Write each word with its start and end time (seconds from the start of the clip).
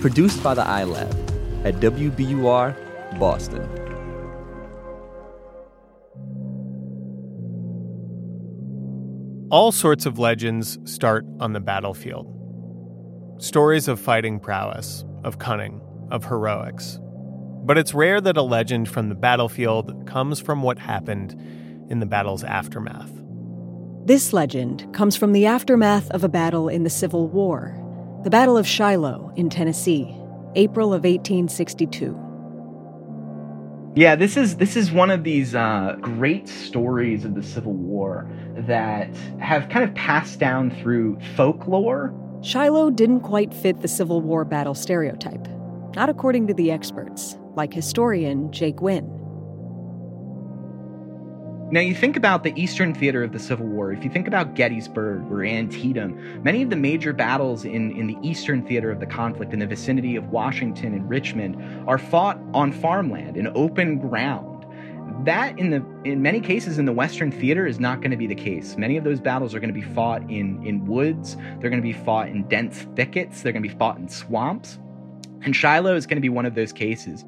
Produced 0.00 0.44
by 0.44 0.54
the 0.54 0.62
iLab 0.62 1.10
at 1.64 1.74
WBUR 1.80 3.18
Boston. 3.18 3.68
All 9.50 9.72
sorts 9.72 10.06
of 10.06 10.20
legends 10.20 10.78
start 10.84 11.26
on 11.40 11.52
the 11.52 11.58
battlefield. 11.58 12.32
Stories 13.38 13.88
of 13.88 13.98
fighting 13.98 14.38
prowess, 14.38 15.04
of 15.24 15.40
cunning, 15.40 15.80
of 16.12 16.24
heroics. 16.26 17.00
But 17.64 17.76
it's 17.76 17.92
rare 17.92 18.20
that 18.20 18.36
a 18.36 18.42
legend 18.42 18.88
from 18.88 19.08
the 19.08 19.16
battlefield 19.16 20.06
comes 20.06 20.38
from 20.38 20.62
what 20.62 20.78
happened 20.78 21.32
in 21.90 21.98
the 21.98 22.06
battle's 22.06 22.44
aftermath. 22.44 23.10
This 24.04 24.32
legend 24.32 24.94
comes 24.94 25.16
from 25.16 25.32
the 25.32 25.46
aftermath 25.46 26.08
of 26.12 26.22
a 26.22 26.28
battle 26.28 26.68
in 26.68 26.84
the 26.84 26.90
Civil 26.90 27.26
War, 27.26 27.84
the 28.24 28.30
Battle 28.30 28.56
of 28.56 28.66
Shiloh 28.66 29.32
in 29.36 29.48
Tennessee, 29.48 30.12
April 30.56 30.88
of 30.88 31.04
1862. 31.04 32.18
Yeah, 33.94 34.16
this 34.16 34.36
is 34.36 34.56
this 34.56 34.76
is 34.76 34.90
one 34.90 35.10
of 35.10 35.22
these 35.22 35.54
uh, 35.54 35.96
great 36.00 36.48
stories 36.48 37.24
of 37.24 37.36
the 37.36 37.42
Civil 37.42 37.74
War 37.74 38.28
that 38.56 39.14
have 39.40 39.68
kind 39.68 39.88
of 39.88 39.94
passed 39.94 40.40
down 40.40 40.70
through 40.82 41.18
folklore. 41.36 42.12
Shiloh 42.42 42.90
didn't 42.90 43.20
quite 43.20 43.54
fit 43.54 43.82
the 43.82 43.88
Civil 43.88 44.20
War 44.20 44.44
battle 44.44 44.74
stereotype, 44.74 45.46
not 45.94 46.08
according 46.08 46.48
to 46.48 46.54
the 46.54 46.72
experts, 46.72 47.38
like 47.54 47.72
historian 47.72 48.50
Jake 48.50 48.82
Wynn. 48.82 49.06
Now, 51.70 51.80
you 51.80 51.94
think 51.94 52.16
about 52.16 52.44
the 52.44 52.58
Eastern 52.58 52.94
theater 52.94 53.22
of 53.22 53.32
the 53.32 53.38
Civil 53.38 53.66
War, 53.66 53.92
if 53.92 54.02
you 54.02 54.08
think 54.08 54.26
about 54.26 54.54
Gettysburg 54.54 55.30
or 55.30 55.44
Antietam, 55.44 56.42
many 56.42 56.62
of 56.62 56.70
the 56.70 56.76
major 56.76 57.12
battles 57.12 57.66
in, 57.66 57.92
in 57.92 58.06
the 58.06 58.16
Eastern 58.22 58.66
theater 58.66 58.90
of 58.90 59.00
the 59.00 59.06
conflict 59.06 59.52
in 59.52 59.58
the 59.58 59.66
vicinity 59.66 60.16
of 60.16 60.30
Washington 60.30 60.94
and 60.94 61.06
Richmond 61.10 61.62
are 61.86 61.98
fought 61.98 62.38
on 62.54 62.72
farmland, 62.72 63.36
in 63.36 63.48
open 63.48 63.98
ground. 63.98 64.64
That, 65.26 65.58
in 65.58 65.68
the 65.68 65.84
in 66.10 66.22
many 66.22 66.40
cases 66.40 66.78
in 66.78 66.86
the 66.86 66.92
Western 66.92 67.30
theater, 67.30 67.66
is 67.66 67.78
not 67.78 68.00
going 68.00 68.12
to 68.12 68.16
be 68.16 68.26
the 68.26 68.34
case. 68.34 68.78
Many 68.78 68.96
of 68.96 69.04
those 69.04 69.20
battles 69.20 69.54
are 69.54 69.60
going 69.60 69.74
to 69.74 69.78
be 69.78 69.86
fought 69.92 70.22
in, 70.22 70.66
in 70.66 70.86
woods, 70.86 71.36
they're 71.60 71.68
going 71.68 71.82
to 71.82 71.86
be 71.86 71.92
fought 71.92 72.28
in 72.28 72.48
dense 72.48 72.86
thickets, 72.96 73.42
they're 73.42 73.52
going 73.52 73.62
to 73.62 73.68
be 73.68 73.74
fought 73.76 73.98
in 73.98 74.08
swamps. 74.08 74.78
And 75.42 75.54
Shiloh 75.54 75.96
is 75.96 76.06
going 76.06 76.16
to 76.16 76.22
be 76.22 76.30
one 76.30 76.46
of 76.46 76.54
those 76.54 76.72
cases. 76.72 77.26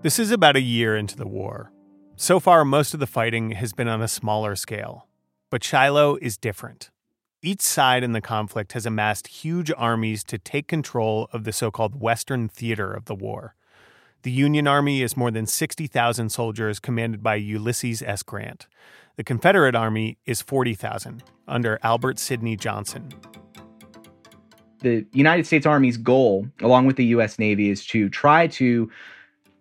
This 0.00 0.18
is 0.18 0.30
about 0.30 0.56
a 0.56 0.62
year 0.62 0.96
into 0.96 1.18
the 1.18 1.26
war. 1.26 1.70
So 2.16 2.38
far, 2.38 2.64
most 2.64 2.94
of 2.94 3.00
the 3.00 3.08
fighting 3.08 3.50
has 3.52 3.72
been 3.72 3.88
on 3.88 4.00
a 4.00 4.06
smaller 4.06 4.54
scale. 4.54 5.08
But 5.50 5.64
Shiloh 5.64 6.16
is 6.22 6.36
different. 6.36 6.90
Each 7.42 7.60
side 7.60 8.04
in 8.04 8.12
the 8.12 8.20
conflict 8.20 8.72
has 8.72 8.86
amassed 8.86 9.26
huge 9.26 9.72
armies 9.76 10.22
to 10.24 10.38
take 10.38 10.68
control 10.68 11.28
of 11.32 11.42
the 11.42 11.52
so 11.52 11.72
called 11.72 12.00
Western 12.00 12.48
theater 12.48 12.92
of 12.92 13.06
the 13.06 13.16
war. 13.16 13.56
The 14.22 14.30
Union 14.30 14.68
Army 14.68 15.02
is 15.02 15.16
more 15.16 15.32
than 15.32 15.44
60,000 15.44 16.30
soldiers 16.30 16.78
commanded 16.78 17.22
by 17.22 17.34
Ulysses 17.34 18.00
S. 18.00 18.22
Grant. 18.22 18.68
The 19.16 19.24
Confederate 19.24 19.74
Army 19.74 20.16
is 20.24 20.40
40,000 20.40 21.22
under 21.48 21.80
Albert 21.82 22.20
Sidney 22.20 22.56
Johnston. 22.56 23.12
The 24.80 25.04
United 25.12 25.46
States 25.46 25.66
Army's 25.66 25.96
goal, 25.96 26.46
along 26.62 26.86
with 26.86 26.96
the 26.96 27.06
U.S. 27.06 27.40
Navy, 27.40 27.70
is 27.70 27.84
to 27.86 28.08
try 28.08 28.46
to 28.46 28.90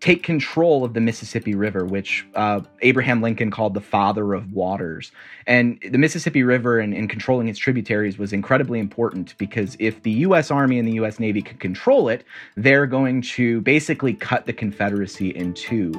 take 0.04 0.22
control 0.22 0.84
of 0.84 0.94
the 0.94 1.00
Mississippi 1.00 1.56
River, 1.56 1.86
which 1.86 2.28
uh, 2.36 2.60
Abraham 2.82 3.22
Lincoln 3.22 3.50
called 3.50 3.74
the 3.74 3.80
father 3.80 4.34
of 4.34 4.52
waters. 4.52 5.14
And 5.48 5.82
the 5.90 5.98
Mississippi 5.98 6.44
River 6.44 6.78
and, 6.78 6.94
and, 6.94 7.10
controlling 7.10 7.48
its 7.48 7.58
tributaries 7.58 8.18
was 8.18 8.34
incredibly 8.34 8.82
important 8.82 9.34
because 9.38 9.78
if 9.80 10.04
the 10.04 10.12
U.S. 10.28 10.52
Army 10.52 10.78
and 10.78 10.86
the 10.86 10.92
U.S. 10.96 11.22
Navy 11.22 11.42
could 11.42 11.62
control 11.62 12.10
it, 12.10 12.26
they're 12.58 12.86
going 12.86 13.22
to 13.22 13.62
basically 13.62 14.14
cut 14.14 14.46
the 14.46 14.52
Confederacy 14.52 15.30
in 15.30 15.54
two. 15.54 15.94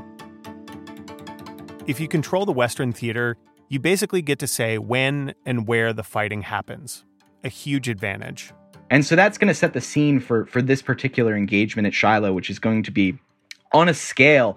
If 1.86 1.98
you 1.98 2.06
control 2.06 2.44
the 2.44 2.52
Western 2.52 2.92
theater, 2.92 3.38
you 3.70 3.80
basically 3.80 4.20
get 4.20 4.38
to 4.40 4.46
say 4.46 4.76
when 4.76 5.32
and 5.46 5.66
where 5.66 5.94
the 5.94 6.02
fighting 6.02 6.42
happens. 6.42 7.06
A 7.42 7.48
huge 7.48 7.88
advantage. 7.88 8.52
And 8.90 9.02
so 9.02 9.16
that's 9.16 9.38
going 9.38 9.48
to 9.48 9.54
set 9.54 9.72
the 9.72 9.80
scene 9.80 10.20
for, 10.20 10.44
for 10.44 10.60
this 10.60 10.82
particular 10.82 11.34
engagement 11.34 11.86
at 11.86 11.94
Shiloh, 11.94 12.34
which 12.34 12.50
is 12.50 12.58
going 12.58 12.82
to 12.82 12.90
be 12.90 13.18
on 13.74 13.88
a 13.88 13.94
scale 13.94 14.56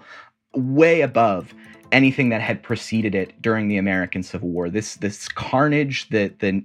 way 0.56 1.02
above 1.02 1.54
anything 1.92 2.30
that 2.30 2.42
had 2.42 2.64
preceded 2.64 3.16
it 3.16 3.42
during 3.42 3.68
the 3.68 3.78
American 3.78 4.24
Civil 4.24 4.50
War. 4.50 4.70
This 4.70 4.96
this 4.96 5.28
carnage, 5.28 6.10
the 6.10 6.34
the 6.40 6.64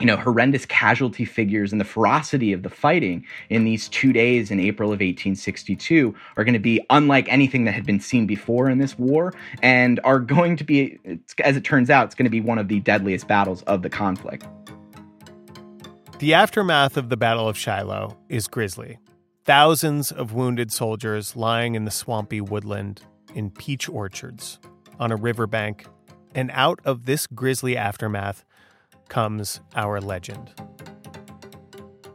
you 0.00 0.06
know 0.06 0.16
horrendous 0.16 0.64
casualty 0.66 1.24
figures 1.24 1.72
and 1.72 1.80
the 1.80 1.84
ferocity 1.84 2.52
of 2.52 2.62
the 2.62 2.70
fighting 2.70 3.26
in 3.50 3.64
these 3.64 3.88
two 3.88 4.12
days 4.12 4.50
in 4.50 4.60
April 4.60 4.90
of 4.90 5.00
1862 5.00 6.14
are 6.36 6.44
going 6.44 6.52
to 6.52 6.60
be 6.60 6.80
unlike 6.90 7.30
anything 7.30 7.64
that 7.64 7.72
had 7.72 7.84
been 7.84 8.00
seen 8.00 8.26
before 8.26 8.70
in 8.70 8.78
this 8.78 8.98
war, 8.98 9.34
and 9.62 10.00
are 10.04 10.20
going 10.20 10.56
to 10.56 10.64
be, 10.64 10.98
as 11.42 11.56
it 11.56 11.64
turns 11.64 11.90
out, 11.90 12.06
it's 12.06 12.14
going 12.14 12.24
to 12.24 12.30
be 12.30 12.40
one 12.40 12.58
of 12.58 12.68
the 12.68 12.80
deadliest 12.80 13.26
battles 13.26 13.62
of 13.62 13.82
the 13.82 13.90
conflict. 13.90 14.46
The 16.18 16.34
aftermath 16.34 16.96
of 16.96 17.10
the 17.10 17.16
Battle 17.16 17.48
of 17.48 17.56
Shiloh 17.56 18.16
is 18.28 18.48
grisly. 18.48 18.98
Thousands 19.48 20.12
of 20.12 20.34
wounded 20.34 20.70
soldiers 20.70 21.34
lying 21.34 21.74
in 21.74 21.86
the 21.86 21.90
swampy 21.90 22.38
woodland 22.38 23.00
in 23.34 23.48
peach 23.48 23.88
orchards 23.88 24.58
on 25.00 25.10
a 25.10 25.16
riverbank. 25.16 25.86
And 26.34 26.50
out 26.52 26.80
of 26.84 27.06
this 27.06 27.26
grisly 27.26 27.74
aftermath 27.74 28.44
comes 29.08 29.62
our 29.74 30.02
legend. 30.02 30.52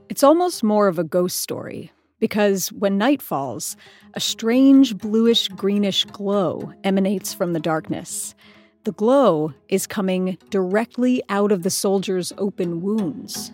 It's 0.09 0.21
almost 0.21 0.61
more 0.61 0.87
of 0.87 0.99
a 0.99 1.03
ghost 1.03 1.37
story 1.37 1.91
because 2.19 2.71
when 2.71 2.99
night 2.99 3.19
falls, 3.19 3.75
a 4.13 4.19
strange 4.19 4.95
bluish 4.95 5.47
greenish 5.47 6.05
glow 6.05 6.71
emanates 6.83 7.33
from 7.33 7.53
the 7.53 7.59
darkness. 7.59 8.35
The 8.83 8.91
glow 8.91 9.55
is 9.69 9.87
coming 9.87 10.37
directly 10.51 11.23
out 11.29 11.51
of 11.51 11.63
the 11.63 11.71
soldier's 11.71 12.31
open 12.37 12.83
wounds. 12.83 13.51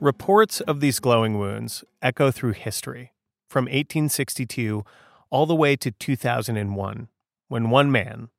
Reports 0.00 0.62
of 0.62 0.80
these 0.80 0.98
glowing 0.98 1.38
wounds 1.38 1.84
echo 2.00 2.30
through 2.30 2.52
history, 2.52 3.12
from 3.50 3.66
1862 3.66 4.82
all 5.28 5.44
the 5.44 5.54
way 5.54 5.76
to 5.76 5.90
2001, 5.90 7.08
when 7.48 7.68
one 7.68 7.92
man, 7.92 8.30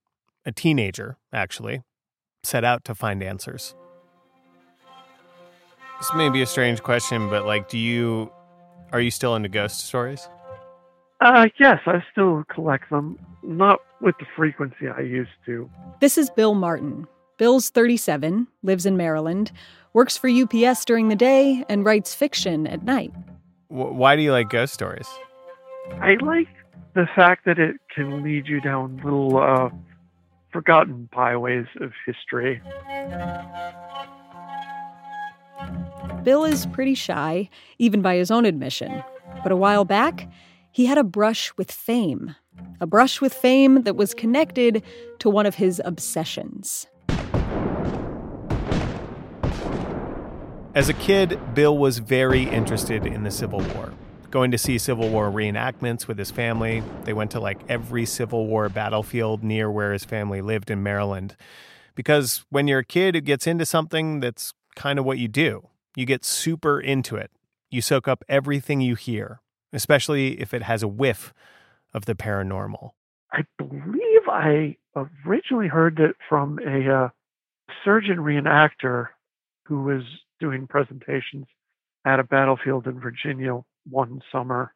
a 0.43 0.51
teenager 0.51 1.17
actually, 1.31 1.83
set 2.41 2.63
out 2.63 2.83
to 2.85 2.95
find 2.95 3.21
answers. 3.21 3.75
This 5.99 6.11
may 6.15 6.29
be 6.29 6.41
a 6.41 6.47
strange 6.47 6.81
question, 6.81 7.29
but 7.29 7.45
like, 7.45 7.69
do 7.69 7.77
you 7.77 8.31
are 8.91 8.99
you 8.99 9.11
still 9.11 9.35
into 9.35 9.47
ghost 9.47 9.81
stories? 9.81 10.27
Uh, 11.21 11.47
yes, 11.59 11.79
I 11.85 12.03
still 12.11 12.43
collect 12.49 12.89
them, 12.89 13.19
not 13.43 13.81
with 14.01 14.15
the 14.17 14.25
frequency 14.35 14.87
I 14.87 15.01
used 15.01 15.29
to. 15.45 15.69
This 15.99 16.17
is 16.17 16.31
Bill 16.31 16.55
Martin. 16.55 17.07
Bill's 17.41 17.71
37, 17.71 18.45
lives 18.61 18.85
in 18.85 18.95
Maryland, 18.95 19.51
works 19.93 20.15
for 20.15 20.29
UPS 20.29 20.85
during 20.85 21.09
the 21.09 21.15
day, 21.15 21.65
and 21.67 21.83
writes 21.83 22.13
fiction 22.13 22.67
at 22.67 22.83
night. 22.83 23.11
Why 23.67 24.15
do 24.15 24.21
you 24.21 24.31
like 24.31 24.51
ghost 24.51 24.75
stories? 24.75 25.09
I 25.93 26.17
like 26.21 26.49
the 26.93 27.07
fact 27.15 27.45
that 27.45 27.57
it 27.57 27.77
can 27.95 28.21
lead 28.21 28.45
you 28.45 28.61
down 28.61 29.01
little 29.03 29.37
uh, 29.37 29.69
forgotten 30.53 31.09
byways 31.11 31.65
of 31.81 31.93
history. 32.05 32.61
Bill 36.23 36.45
is 36.45 36.67
pretty 36.67 36.93
shy, 36.93 37.49
even 37.79 38.03
by 38.03 38.17
his 38.17 38.29
own 38.29 38.45
admission. 38.45 39.03
But 39.41 39.51
a 39.51 39.57
while 39.57 39.83
back, 39.83 40.31
he 40.71 40.85
had 40.85 40.99
a 40.99 41.03
brush 41.03 41.51
with 41.57 41.71
fame. 41.71 42.35
A 42.79 42.85
brush 42.85 43.19
with 43.19 43.33
fame 43.33 43.81
that 43.81 43.95
was 43.95 44.13
connected 44.13 44.83
to 45.17 45.27
one 45.27 45.47
of 45.47 45.55
his 45.55 45.81
obsessions. 45.83 46.85
As 50.73 50.87
a 50.87 50.93
kid, 50.93 51.37
Bill 51.53 51.77
was 51.77 51.97
very 51.97 52.43
interested 52.43 53.05
in 53.05 53.23
the 53.23 53.31
Civil 53.31 53.59
War. 53.59 53.91
Going 54.29 54.51
to 54.51 54.57
see 54.57 54.77
Civil 54.77 55.09
War 55.09 55.29
reenactments 55.29 56.07
with 56.07 56.17
his 56.17 56.31
family. 56.31 56.81
They 57.03 57.11
went 57.11 57.31
to 57.31 57.41
like 57.41 57.59
every 57.67 58.05
Civil 58.05 58.47
War 58.47 58.69
battlefield 58.69 59.43
near 59.43 59.69
where 59.69 59.91
his 59.91 60.05
family 60.05 60.41
lived 60.41 60.71
in 60.71 60.81
Maryland. 60.81 61.35
Because 61.93 62.45
when 62.49 62.69
you're 62.69 62.79
a 62.79 62.85
kid 62.85 63.15
who 63.15 63.21
gets 63.21 63.47
into 63.47 63.65
something, 63.65 64.21
that's 64.21 64.53
kind 64.77 64.97
of 64.97 65.03
what 65.03 65.17
you 65.17 65.27
do. 65.27 65.67
You 65.97 66.05
get 66.05 66.23
super 66.23 66.79
into 66.79 67.17
it. 67.17 67.31
You 67.69 67.81
soak 67.81 68.07
up 68.07 68.23
everything 68.29 68.79
you 68.79 68.95
hear, 68.95 69.41
especially 69.73 70.39
if 70.39 70.53
it 70.53 70.63
has 70.63 70.83
a 70.83 70.87
whiff 70.87 71.33
of 71.93 72.05
the 72.05 72.15
paranormal. 72.15 72.91
I 73.33 73.41
believe 73.57 74.21
I 74.29 74.77
originally 75.25 75.67
heard 75.67 75.99
it 75.99 76.15
from 76.29 76.59
a 76.59 76.89
uh, 76.89 77.09
surgeon 77.83 78.19
reenactor 78.19 79.07
who 79.65 79.83
was 79.83 80.03
doing 80.41 80.67
presentations 80.67 81.45
at 82.05 82.19
a 82.19 82.23
battlefield 82.23 82.87
in 82.87 82.99
Virginia 82.99 83.61
one 83.89 84.21
summer. 84.31 84.73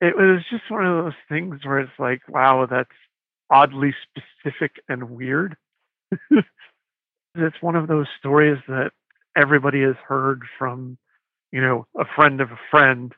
It 0.00 0.16
was 0.16 0.42
just 0.50 0.70
one 0.70 0.86
of 0.86 1.04
those 1.04 1.14
things 1.28 1.60
where 1.64 1.80
it's 1.80 1.98
like, 1.98 2.22
wow, 2.28 2.66
that's 2.70 2.88
oddly 3.50 3.94
specific 4.02 4.72
and 4.88 5.10
weird. 5.10 5.56
it's 6.30 7.60
one 7.60 7.76
of 7.76 7.88
those 7.88 8.06
stories 8.18 8.58
that 8.68 8.92
everybody 9.36 9.82
has 9.82 9.96
heard 10.06 10.42
from 10.58 10.96
you 11.52 11.60
know, 11.60 11.86
a 11.98 12.04
friend 12.14 12.40
of 12.40 12.50
a 12.50 12.58
friend. 12.70 13.14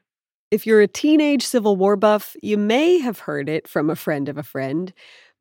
If 0.50 0.66
you're 0.66 0.80
a 0.80 0.88
teenage 0.88 1.44
Civil 1.44 1.76
War 1.76 1.96
buff, 1.96 2.36
you 2.42 2.56
may 2.56 2.98
have 3.00 3.20
heard 3.20 3.48
it 3.48 3.68
from 3.68 3.90
a 3.90 3.96
friend 3.96 4.28
of 4.28 4.38
a 4.38 4.42
friend, 4.42 4.92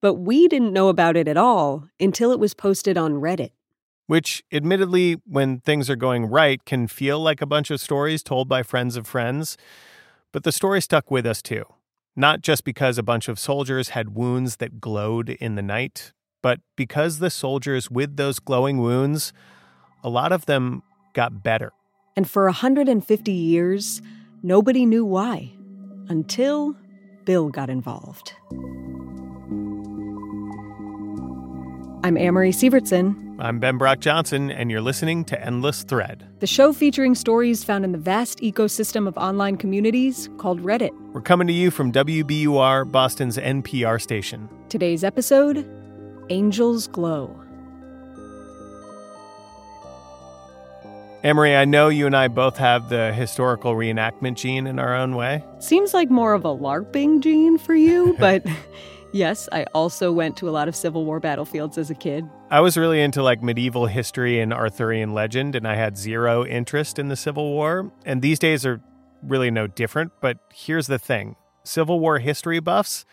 but 0.02 0.16
we 0.16 0.48
didn't 0.48 0.74
know 0.74 0.90
about 0.90 1.16
it 1.16 1.28
at 1.28 1.38
all 1.38 1.88
until 2.00 2.32
it 2.32 2.40
was 2.40 2.54
posted 2.54 2.98
on 2.98 3.14
Reddit. 3.14 3.52
Which, 4.08 4.44
admittedly, 4.52 5.18
when 5.26 5.60
things 5.60 5.90
are 5.90 5.96
going 5.96 6.26
right, 6.26 6.64
can 6.66 6.88
feel 6.88 7.20
like 7.20 7.42
a 7.42 7.46
bunch 7.46 7.70
of 7.70 7.80
stories 7.80 8.24
told 8.24 8.48
by 8.48 8.64
friends 8.64 8.96
of 8.96 9.06
friends. 9.06 9.58
But 10.32 10.44
the 10.44 10.52
story 10.52 10.82
stuck 10.82 11.12
with 11.12 11.26
us 11.26 11.42
too. 11.42 11.66
Not 12.16 12.42
just 12.42 12.64
because 12.64 12.98
a 12.98 13.04
bunch 13.04 13.28
of 13.28 13.38
soldiers 13.38 13.90
had 13.90 14.16
wounds 14.16 14.56
that 14.56 14.82
glowed 14.82 15.30
in 15.30 15.56
the 15.56 15.62
night, 15.62 16.14
but 16.42 16.62
because 16.76 17.20
the 17.20 17.30
soldiers 17.30 17.92
with 17.92 18.16
those 18.16 18.40
glowing 18.40 18.80
wounds, 18.80 19.34
a 20.04 20.10
lot 20.10 20.32
of 20.32 20.46
them 20.46 20.84
got 21.14 21.44
better. 21.44 21.74
And 22.16 22.30
for 22.30 22.46
150 22.46 23.32
years, 23.32 24.02
nobody 24.42 24.86
knew 24.86 25.06
why 25.06 25.52
until 26.10 26.76
Bill 27.26 27.50
got 27.50 27.70
involved. 27.70 28.34
I'm 32.08 32.16
Amory 32.16 32.52
Sievertson. 32.52 33.36
I'm 33.38 33.60
Ben 33.60 33.78
Brock 33.78 34.00
Johnson, 34.00 34.50
and 34.50 34.72
you're 34.72 34.80
listening 34.80 35.26
to 35.26 35.46
Endless 35.46 35.84
Thread, 35.84 36.26
the 36.40 36.48
show 36.48 36.72
featuring 36.72 37.16
stories 37.16 37.66
found 37.66 37.84
in 37.84 37.92
the 37.92 37.98
vast 37.98 38.40
ecosystem 38.40 39.10
of 39.10 39.18
online 39.18 39.58
communities 39.58 40.30
called 40.38 40.62
Reddit. 40.62 40.92
We're 41.12 41.20
coming 41.20 41.48
to 41.48 41.54
you 41.54 41.70
from 41.70 41.92
WBUR, 41.92 42.90
Boston's 42.90 43.38
NPR 43.38 44.02
station. 44.02 44.48
Today's 44.70 45.04
episode 45.04 45.70
Angels 46.30 46.88
Glow. 46.88 47.38
Amory, 51.26 51.58
I 51.58 51.66
know 51.66 51.90
you 51.90 52.06
and 52.06 52.16
I 52.16 52.30
both 52.30 52.56
have 52.56 52.88
the 52.88 53.12
historical 53.12 53.74
reenactment 53.74 54.36
gene 54.36 54.66
in 54.66 54.80
our 54.80 54.96
own 54.96 55.18
way. 55.18 55.44
Seems 55.60 55.94
like 55.94 56.10
more 56.10 56.32
of 56.32 56.46
a 56.46 56.56
LARPing 56.56 57.20
gene 57.20 57.58
for 57.58 57.76
you, 57.76 58.16
but 58.20 58.46
yes, 59.18 59.50
I 59.52 59.66
also 59.74 60.12
went 60.12 60.38
to 60.38 60.48
a 60.48 60.52
lot 60.52 60.68
of 60.68 60.76
Civil 60.76 61.04
War 61.04 61.20
battlefields 61.20 61.78
as 61.78 61.90
a 61.90 61.96
kid. 61.96 62.30
I 62.50 62.62
was 62.62 62.78
really 62.78 63.02
into 63.02 63.24
like 63.24 63.42
medieval 63.42 63.88
history 63.88 64.40
and 64.40 64.54
Arthurian 64.54 65.14
legend, 65.14 65.56
and 65.56 65.68
I 65.68 65.76
had 65.76 65.98
zero 65.98 66.46
interest 66.46 67.00
in 67.00 67.10
the 67.10 67.16
Civil 67.16 67.52
War. 67.52 67.92
And 68.06 68.22
these 68.22 68.40
days 68.40 68.66
are 68.66 68.82
really 69.24 69.52
no 69.52 69.68
different. 69.68 70.12
But 70.22 70.38
here's 70.54 70.88
the 70.88 71.00
thing 71.00 71.36
Civil 71.64 72.00
War 72.00 72.20
history 72.20 72.60
buffs, 72.60 73.06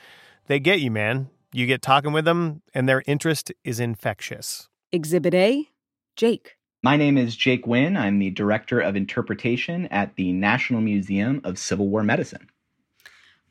they 0.47 0.61
get 0.61 0.81
you, 0.81 0.91
man. 0.91 1.31
You 1.53 1.67
get 1.67 1.83
talking 1.83 2.12
with 2.12 2.25
them, 2.25 2.62
and 2.75 2.89
their 2.89 3.03
interest 3.06 3.53
is 3.65 3.81
infectious. 3.81 4.69
Exhibit 4.93 5.35
A 5.35 5.69
Jake. 6.17 6.56
My 6.83 6.97
name 6.97 7.17
is 7.17 7.35
Jake 7.35 7.67
Wynn. 7.67 7.97
I'm 7.97 8.19
the 8.19 8.31
Director 8.31 8.79
of 8.79 8.95
Interpretation 8.95 9.87
at 9.87 10.15
the 10.17 10.33
National 10.33 10.83
Museum 10.83 11.41
of 11.43 11.59
Civil 11.59 11.89
War 11.89 12.03
Medicine. 12.03 12.51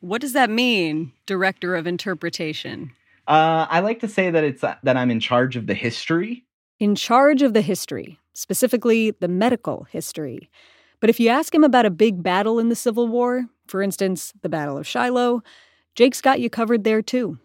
What 0.04 0.20
does 0.20 0.34
that 0.34 0.50
mean, 0.50 1.14
Director 1.26 1.78
of 1.78 1.88
Interpretation? 1.88 2.92
Uh, 3.26 3.68
I 3.70 3.80
like 3.80 4.02
to 4.02 4.10
say 4.10 4.30
that 4.32 4.44
it's 4.44 4.62
uh, 4.62 4.76
that 4.84 4.98
I'm 4.98 5.10
in 5.10 5.22
charge 5.22 5.56
of 5.56 5.66
the 5.66 5.74
history. 5.74 6.44
In 6.78 6.94
charge 6.94 7.42
of 7.42 7.54
the 7.54 7.62
history, 7.62 8.20
specifically 8.34 9.12
the 9.12 9.30
medical 9.30 9.88
history. 9.90 10.50
But 11.00 11.10
if 11.10 11.22
you 11.22 11.30
ask 11.30 11.56
him 11.56 11.64
about 11.64 11.86
a 11.86 11.90
big 11.90 12.22
battle 12.22 12.60
in 12.60 12.68
the 12.68 12.76
Civil 12.76 13.08
War, 13.08 13.46
for 13.68 13.82
instance, 13.82 14.34
the 14.42 14.50
Battle 14.50 14.78
of 14.78 14.86
Shiloh, 14.86 15.42
Jake's 15.96 16.20
got 16.20 16.42
you 16.42 16.50
covered 16.50 16.84
there 16.84 17.02
too. 17.02 17.40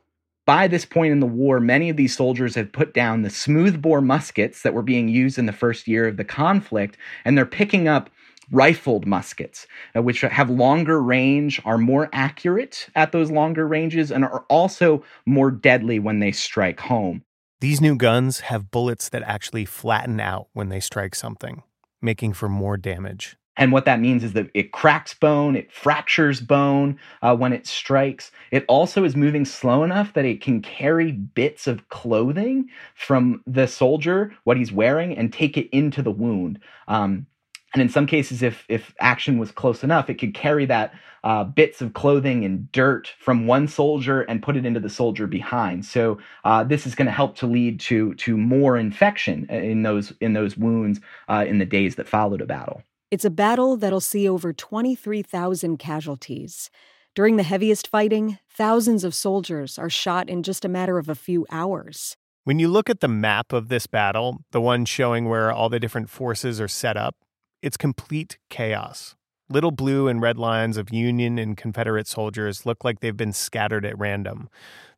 By 0.44 0.66
this 0.66 0.84
point 0.84 1.12
in 1.12 1.20
the 1.20 1.26
war, 1.26 1.60
many 1.60 1.90
of 1.90 1.96
these 1.96 2.16
soldiers 2.16 2.56
had 2.56 2.72
put 2.72 2.92
down 2.92 3.22
the 3.22 3.30
smoothbore 3.30 4.00
muskets 4.00 4.62
that 4.62 4.74
were 4.74 4.82
being 4.82 5.08
used 5.08 5.38
in 5.38 5.46
the 5.46 5.52
first 5.52 5.86
year 5.86 6.08
of 6.08 6.16
the 6.16 6.24
conflict, 6.24 6.96
and 7.24 7.38
they're 7.38 7.46
picking 7.46 7.86
up 7.86 8.10
rifled 8.50 9.06
muskets, 9.06 9.66
uh, 9.96 10.02
which 10.02 10.20
have 10.22 10.50
longer 10.50 11.02
range, 11.02 11.60
are 11.64 11.78
more 11.78 12.08
accurate 12.12 12.88
at 12.94 13.12
those 13.12 13.30
longer 13.30 13.66
ranges, 13.66 14.10
and 14.10 14.24
are 14.24 14.44
also 14.48 15.02
more 15.26 15.50
deadly 15.50 15.98
when 15.98 16.18
they 16.18 16.32
strike 16.32 16.80
home. 16.80 17.22
These 17.60 17.80
new 17.80 17.96
guns 17.96 18.40
have 18.40 18.70
bullets 18.70 19.08
that 19.08 19.22
actually 19.24 19.64
flatten 19.64 20.20
out 20.20 20.48
when 20.52 20.68
they 20.68 20.80
strike 20.80 21.14
something, 21.14 21.62
making 22.00 22.34
for 22.34 22.48
more 22.48 22.76
damage. 22.76 23.36
And 23.58 23.72
what 23.72 23.84
that 23.86 23.98
means 23.98 24.22
is 24.22 24.34
that 24.34 24.48
it 24.54 24.70
cracks 24.70 25.14
bone, 25.14 25.56
it 25.56 25.72
fractures 25.72 26.40
bone 26.40 26.96
uh, 27.22 27.34
when 27.34 27.52
it 27.52 27.66
strikes. 27.66 28.30
It 28.52 28.64
also 28.68 29.02
is 29.02 29.16
moving 29.16 29.44
slow 29.44 29.82
enough 29.82 30.12
that 30.12 30.24
it 30.24 30.40
can 30.40 30.62
carry 30.62 31.10
bits 31.10 31.66
of 31.66 31.88
clothing 31.88 32.68
from 32.94 33.42
the 33.48 33.66
soldier, 33.66 34.32
what 34.44 34.56
he's 34.56 34.70
wearing, 34.70 35.18
and 35.18 35.32
take 35.32 35.56
it 35.56 35.68
into 35.76 36.02
the 36.02 36.12
wound. 36.12 36.60
Um, 36.86 37.26
and 37.74 37.82
in 37.82 37.88
some 37.88 38.06
cases, 38.06 38.42
if 38.42 38.64
if 38.68 38.94
action 39.00 39.38
was 39.38 39.50
close 39.50 39.84
enough, 39.84 40.08
it 40.08 40.14
could 40.14 40.34
carry 40.34 40.64
that 40.66 40.94
uh, 41.24 41.44
bits 41.44 41.82
of 41.82 41.92
clothing 41.92 42.44
and 42.44 42.70
dirt 42.72 43.12
from 43.18 43.46
one 43.46 43.68
soldier 43.68 44.22
and 44.22 44.42
put 44.42 44.56
it 44.56 44.64
into 44.64 44.80
the 44.80 44.88
soldier 44.88 45.26
behind. 45.26 45.84
So 45.84 46.18
uh, 46.44 46.64
this 46.64 46.86
is 46.86 46.94
going 46.94 47.06
to 47.06 47.12
help 47.12 47.36
to 47.36 47.46
lead 47.46 47.80
to 47.80 48.14
to 48.14 48.36
more 48.36 48.76
infection 48.76 49.46
in 49.50 49.82
those 49.82 50.12
in 50.20 50.32
those 50.32 50.56
wounds 50.56 51.00
uh, 51.28 51.44
in 51.46 51.58
the 51.58 51.66
days 51.66 51.96
that 51.96 52.08
followed 52.08 52.40
a 52.40 52.46
battle. 52.46 52.82
It's 53.10 53.24
a 53.24 53.30
battle 53.30 53.76
that'll 53.76 54.00
see 54.00 54.28
over 54.28 54.52
23,000 54.52 55.78
casualties. 55.78 56.70
During 57.14 57.36
the 57.36 57.42
heaviest 57.42 57.88
fighting, 57.88 58.38
thousands 58.50 59.02
of 59.02 59.14
soldiers 59.14 59.78
are 59.78 59.88
shot 59.88 60.28
in 60.28 60.42
just 60.42 60.64
a 60.64 60.68
matter 60.68 60.98
of 60.98 61.08
a 61.08 61.14
few 61.14 61.46
hours. 61.50 62.16
When 62.44 62.58
you 62.58 62.68
look 62.68 62.88
at 62.88 63.00
the 63.00 63.08
map 63.08 63.52
of 63.52 63.68
this 63.68 63.86
battle, 63.86 64.38
the 64.52 64.60
one 64.60 64.84
showing 64.84 65.28
where 65.28 65.50
all 65.50 65.68
the 65.68 65.80
different 65.80 66.10
forces 66.10 66.60
are 66.60 66.68
set 66.68 66.96
up, 66.96 67.16
it's 67.62 67.76
complete 67.76 68.38
chaos. 68.50 69.16
Little 69.50 69.70
blue 69.70 70.08
and 70.08 70.20
red 70.20 70.36
lines 70.36 70.76
of 70.76 70.92
Union 70.92 71.38
and 71.38 71.56
Confederate 71.56 72.06
soldiers 72.06 72.66
look 72.66 72.84
like 72.84 73.00
they've 73.00 73.16
been 73.16 73.32
scattered 73.32 73.86
at 73.86 73.98
random. 73.98 74.48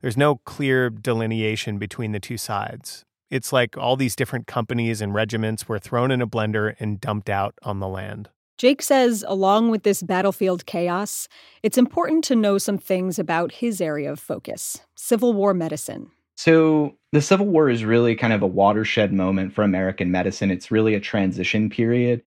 There's 0.01 0.17
no 0.17 0.37
clear 0.37 0.91
delineation 0.91 1.79
between 1.79 2.13
the 2.13 2.21
two 2.21 2.37
sides. 2.37 3.05
It's 3.31 3.53
like 3.53 3.79
all 3.79 3.97
these 3.97 4.17
different 4.17 4.49
companies 4.49 5.01
and 5.01 5.15
regiments 5.15 5.69
were 5.69 5.79
thrown 5.79 6.11
in 6.11 6.21
a 6.21 6.27
blender 6.27 6.75
and 6.81 7.01
dumped 7.01 7.31
out 7.31 7.55
on 7.63 7.79
the 7.79 7.87
land. 7.87 8.29
Jake 8.59 8.83
says, 8.83 9.25
along 9.27 9.71
with 9.71 9.85
this 9.85 10.03
battlefield 10.03 10.67
chaos, 10.67 11.29
it's 11.63 11.79
important 11.79 12.25
to 12.25 12.37
know 12.37 12.59
some 12.59 12.77
things 12.77 13.19
about 13.19 13.53
his 13.53 13.81
area 13.81 14.13
of 14.13 14.21
focus 14.21 14.83
Civil 14.97 15.33
War 15.33 15.55
medicine. 15.55 16.11
So, 16.37 16.97
the 17.13 17.23
Civil 17.23 17.47
War 17.47 17.71
is 17.71 17.85
really 17.85 18.15
kind 18.15 18.33
of 18.33 18.43
a 18.43 18.47
watershed 18.47 19.13
moment 19.13 19.55
for 19.55 19.63
American 19.63 20.11
medicine. 20.11 20.51
It's 20.51 20.71
really 20.71 20.95
a 20.95 21.01
transition 21.01 21.71
period. 21.71 22.23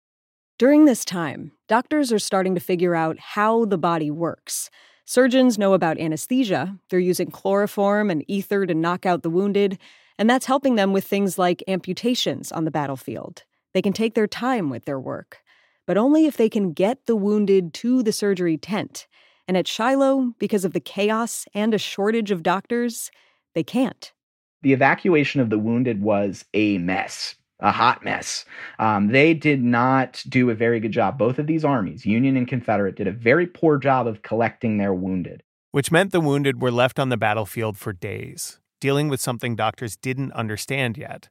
During 0.59 0.85
this 0.85 1.03
time, 1.03 1.51
doctors 1.67 2.13
are 2.13 2.19
starting 2.19 2.53
to 2.53 2.61
figure 2.61 2.93
out 2.93 3.17
how 3.17 3.65
the 3.65 3.77
body 3.77 4.11
works. 4.11 4.69
Surgeons 5.03 5.57
know 5.57 5.73
about 5.73 5.99
anesthesia, 5.99 6.77
they're 6.89 6.99
using 6.99 7.31
chloroform 7.31 8.11
and 8.11 8.23
ether 8.27 8.65
to 8.67 8.75
knock 8.75 9.05
out 9.05 9.23
the 9.23 9.31
wounded, 9.31 9.79
and 10.19 10.29
that's 10.29 10.45
helping 10.45 10.75
them 10.75 10.93
with 10.93 11.05
things 11.05 11.39
like 11.39 11.63
amputations 11.67 12.51
on 12.51 12.65
the 12.65 12.71
battlefield. 12.71 13.43
They 13.73 13.81
can 13.81 13.93
take 13.93 14.13
their 14.13 14.27
time 14.27 14.69
with 14.69 14.85
their 14.85 14.99
work, 14.99 15.39
but 15.87 15.97
only 15.97 16.27
if 16.27 16.37
they 16.37 16.49
can 16.49 16.71
get 16.71 17.07
the 17.07 17.15
wounded 17.15 17.73
to 17.75 18.03
the 18.03 18.13
surgery 18.13 18.55
tent. 18.55 19.07
And 19.47 19.57
at 19.57 19.67
Shiloh, 19.67 20.33
because 20.37 20.63
of 20.63 20.73
the 20.73 20.79
chaos 20.79 21.45
and 21.55 21.73
a 21.73 21.79
shortage 21.79 22.29
of 22.29 22.43
doctors, 22.43 23.09
they 23.55 23.63
can't. 23.63 24.13
The 24.61 24.71
evacuation 24.71 25.41
of 25.41 25.49
the 25.49 25.59
wounded 25.59 26.01
was 26.01 26.45
a 26.53 26.77
mess, 26.77 27.35
a 27.59 27.71
hot 27.71 28.03
mess. 28.03 28.45
Um, 28.79 29.07
they 29.07 29.33
did 29.33 29.63
not 29.63 30.23
do 30.27 30.49
a 30.49 30.55
very 30.55 30.79
good 30.79 30.91
job. 30.91 31.17
Both 31.17 31.39
of 31.39 31.47
these 31.47 31.63
armies, 31.63 32.05
Union 32.05 32.35
and 32.37 32.47
Confederate, 32.47 32.95
did 32.95 33.07
a 33.07 33.11
very 33.11 33.47
poor 33.47 33.77
job 33.77 34.07
of 34.07 34.21
collecting 34.21 34.77
their 34.77 34.93
wounded. 34.93 35.43
Which 35.71 35.91
meant 35.91 36.11
the 36.11 36.21
wounded 36.21 36.61
were 36.61 36.71
left 36.71 36.99
on 36.99 37.09
the 37.09 37.17
battlefield 37.17 37.77
for 37.77 37.93
days 37.93 38.59
dealing 38.83 39.07
with 39.07 39.21
something 39.21 39.55
doctors 39.55 39.95
didn't 39.95 40.33
understand 40.33 40.97
yet 40.97 41.29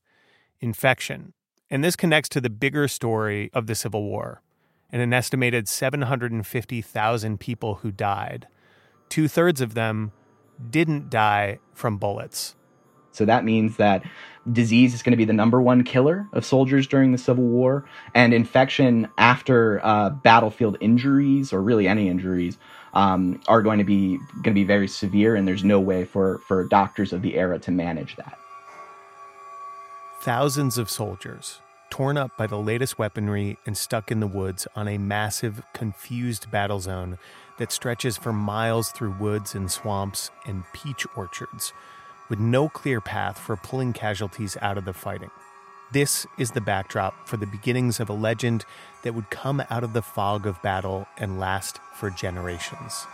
infection. 0.63 1.35
And 1.69 1.85
this 1.85 1.97
connects 1.97 2.31
to 2.31 2.41
the 2.41 2.49
bigger 2.49 2.89
story 2.89 3.51
of 3.53 3.67
the 3.67 3.75
Civil 3.75 4.05
War 4.05 4.41
and 4.91 5.03
an 5.03 5.13
estimated 5.13 5.69
750,000 5.69 7.39
people 7.39 7.75
who 7.75 7.91
died. 7.91 8.47
Two 9.11 9.29
thirds 9.29 9.61
of 9.61 9.75
them 9.75 10.13
didn't 10.71 11.11
die 11.11 11.59
from 11.75 11.99
bullets. 11.99 12.57
So 13.13 13.25
that 13.25 13.45
means 13.45 13.77
that 13.77 14.03
disease 14.51 14.95
is 14.95 15.03
going 15.03 15.13
to 15.13 15.17
be 15.17 15.25
the 15.25 15.33
number 15.33 15.61
one 15.61 15.85
killer 15.85 16.27
of 16.33 16.45
soldiers 16.45 16.87
during 16.87 17.13
the 17.13 17.19
Civil 17.19 17.45
War, 17.45 17.85
and 18.15 18.35
infection 18.35 19.09
after 19.19 19.81
uh, 19.85 20.11
battlefield 20.11 20.77
injuries, 20.81 21.53
or 21.53 21.63
really 21.63 21.87
any 21.87 22.09
injuries, 22.09 22.59
um, 22.95 23.41
are 23.47 23.63
going 23.63 23.79
to 23.79 23.85
be 23.85 24.17
going 24.17 24.45
to 24.45 24.53
be 24.53 24.65
very 24.65 24.89
severe, 24.89 25.37
and 25.37 25.47
there's 25.47 25.65
no 25.65 25.79
way 25.79 26.05
for 26.05 26.39
for 26.49 26.65
doctors 26.65 27.13
of 27.13 27.23
the 27.23 27.37
era 27.37 27.59
to 27.61 27.71
manage 27.71 28.17
that. 28.17 28.39
Thousands 30.23 30.79
of 30.79 30.91
soldiers 30.91 31.61
torn 31.93 32.17
up 32.17 32.35
by 32.39 32.47
the 32.47 32.59
latest 32.59 32.99
weaponry 32.99 33.59
and 33.67 33.77
stuck 33.77 34.11
in 34.11 34.19
the 34.19 34.27
woods 34.27 34.67
on 34.75 34.89
a 34.89 34.97
massive, 34.97 35.63
confused 35.75 36.51
battle 36.51 36.81
zone 36.81 37.19
that 37.59 37.71
stretches 37.71 38.17
for 38.17 38.33
miles 38.33 38.91
through 38.93 39.15
woods 39.21 39.55
and 39.55 39.71
swamps 39.71 40.31
and 40.47 40.65
peach 40.73 41.07
orchards, 41.15 41.75
with 42.29 42.39
no 42.39 42.69
clear 42.69 43.01
path 43.01 43.39
for 43.39 43.57
pulling 43.57 43.93
casualties 43.93 44.57
out 44.61 44.79
of 44.79 44.85
the 44.85 44.93
fighting. 44.93 45.31
This 45.93 46.27
is 46.39 46.53
the 46.53 46.61
backdrop 46.61 47.29
for 47.29 47.37
the 47.37 47.47
beginnings 47.47 48.01
of 48.01 48.09
a 48.09 48.15
legend 48.15 48.65
that 49.03 49.15
would 49.15 49.29
come 49.29 49.63
out 49.69 49.85
of 49.85 49.93
the 49.93 50.01
fog 50.01 50.47
of 50.47 50.63
battle 50.63 51.07
and 51.19 51.39
last 51.39 51.81
for 51.95 52.09
generations. 52.09 53.07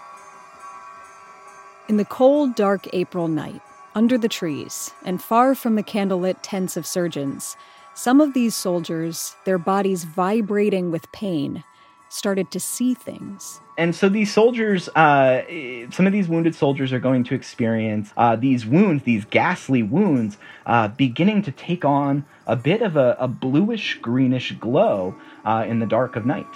In 1.88 1.96
the 1.96 2.04
cold, 2.04 2.54
dark 2.54 2.86
April 2.92 3.26
night, 3.26 3.62
under 3.94 4.16
the 4.16 4.28
trees, 4.28 4.92
and 5.04 5.20
far 5.20 5.54
from 5.54 5.74
the 5.74 5.82
candlelit 5.82 6.36
tents 6.42 6.76
of 6.76 6.86
surgeons, 6.86 7.56
some 7.94 8.20
of 8.20 8.32
these 8.32 8.54
soldiers, 8.54 9.34
their 9.44 9.58
bodies 9.58 10.04
vibrating 10.04 10.92
with 10.92 11.10
pain, 11.10 11.64
started 12.08 12.50
to 12.50 12.60
see 12.60 12.94
things. 12.94 13.60
And 13.76 13.94
so 13.94 14.08
these 14.08 14.32
soldiers, 14.32 14.88
uh, 14.90 15.42
some 15.90 16.06
of 16.06 16.12
these 16.12 16.28
wounded 16.28 16.54
soldiers 16.54 16.92
are 16.92 16.98
going 16.98 17.22
to 17.24 17.34
experience 17.34 18.12
uh, 18.16 18.34
these 18.34 18.66
wounds, 18.66 19.04
these 19.04 19.24
ghastly 19.24 19.82
wounds, 19.82 20.36
uh, 20.66 20.88
beginning 20.88 21.42
to 21.42 21.52
take 21.52 21.84
on 21.84 22.24
a 22.46 22.56
bit 22.56 22.82
of 22.82 22.96
a, 22.96 23.16
a 23.20 23.28
bluish 23.28 23.98
greenish 24.00 24.52
glow 24.52 25.14
uh, 25.44 25.64
in 25.68 25.78
the 25.78 25.86
dark 25.86 26.16
of 26.16 26.26
night. 26.26 26.46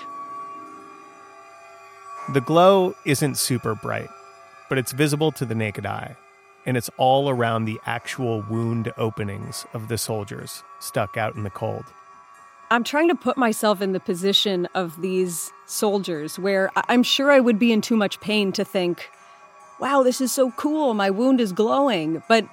The 2.33 2.41
glow 2.41 2.95
isn't 3.05 3.37
super 3.37 3.75
bright, 3.75 4.09
but 4.69 4.79
it's 4.79 4.93
visible 4.93 5.33
to 5.33 5.45
the 5.45 5.55
naked 5.55 5.87
eye, 5.87 6.17
and 6.67 6.77
it's 6.77 6.91
all 6.97 7.29
around 7.29 7.65
the 7.65 7.81
actual 7.85 8.43
wound 8.49 8.93
openings 8.97 9.67
of 9.75 9.89
the 9.89 9.99
soldiers 9.99 10.63
stuck 10.81 11.17
out 11.17 11.35
in 11.35 11.43
the 11.43 11.51
cold. 11.51 11.85
I'm 12.73 12.85
trying 12.85 13.09
to 13.09 13.15
put 13.15 13.37
myself 13.37 13.83
in 13.83 13.93
the 13.93 14.01
position 14.01 14.67
of 14.75 15.03
these 15.03 15.53
soldiers 15.67 16.39
where 16.39 16.71
I'm 16.75 17.03
sure 17.03 17.31
I 17.31 17.39
would 17.39 17.59
be 17.59 17.71
in 17.71 17.83
too 17.83 17.97
much 17.97 18.19
pain 18.21 18.51
to 18.53 18.65
think, 18.65 19.11
wow, 19.79 20.03
this 20.03 20.23
is 20.23 20.33
so 20.33 20.53
cool. 20.53 20.95
My 20.95 21.11
wound 21.11 21.39
is 21.39 21.53
glowing. 21.53 22.23
But 22.31 22.47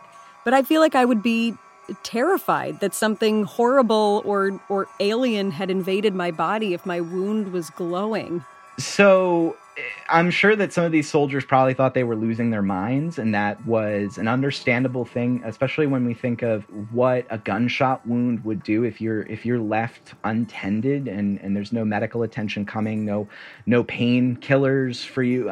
but 0.44 0.54
I 0.54 0.64
feel 0.64 0.82
like 0.82 0.94
I 0.94 1.06
would 1.06 1.24
be 1.24 1.56
terrified 2.04 2.82
that 2.82 2.94
something 2.94 3.46
horrible 3.46 4.22
or 4.26 4.60
or 4.68 4.90
alien 5.00 5.52
had 5.52 5.72
invaded 5.72 6.14
my 6.14 6.32
body 6.32 6.74
if 6.74 6.86
my 6.86 7.00
wound 7.00 7.54
was 7.54 7.70
glowing. 7.70 8.44
So 8.80 9.58
eh, 9.78 9.82
I'm 10.08 10.32
sure 10.32 10.56
that 10.56 10.72
some 10.72 10.86
of 10.86 10.94
these 10.94 11.10
soldiers 11.10 11.44
probably 11.44 11.74
thought 11.74 11.94
they 11.94 12.06
were 12.06 12.16
losing 12.16 12.50
their 12.50 12.62
minds, 12.62 13.20
and 13.20 13.36
that 13.36 13.64
was 13.66 14.18
an 14.18 14.28
understandable 14.28 15.04
thing, 15.04 15.42
especially 15.46 15.86
when 15.86 16.06
we 16.06 16.14
think 16.14 16.42
of 16.42 16.64
what 16.94 17.28
a 17.30 17.38
gunshot 17.38 18.08
wound 18.08 18.44
would 18.46 18.64
do 18.64 18.84
if 18.84 19.02
you're 19.02 19.24
if 19.24 19.46
you're 19.46 19.60
left 19.60 20.14
untended 20.24 21.10
and 21.10 21.40
and 21.42 21.56
there's 21.56 21.74
no 21.74 21.84
medical 21.84 22.24
attention 22.24 22.66
coming, 22.66 23.04
no 23.04 23.28
no 23.66 23.84
painkillers 23.84 25.06
for 25.06 25.24
you. 25.24 25.46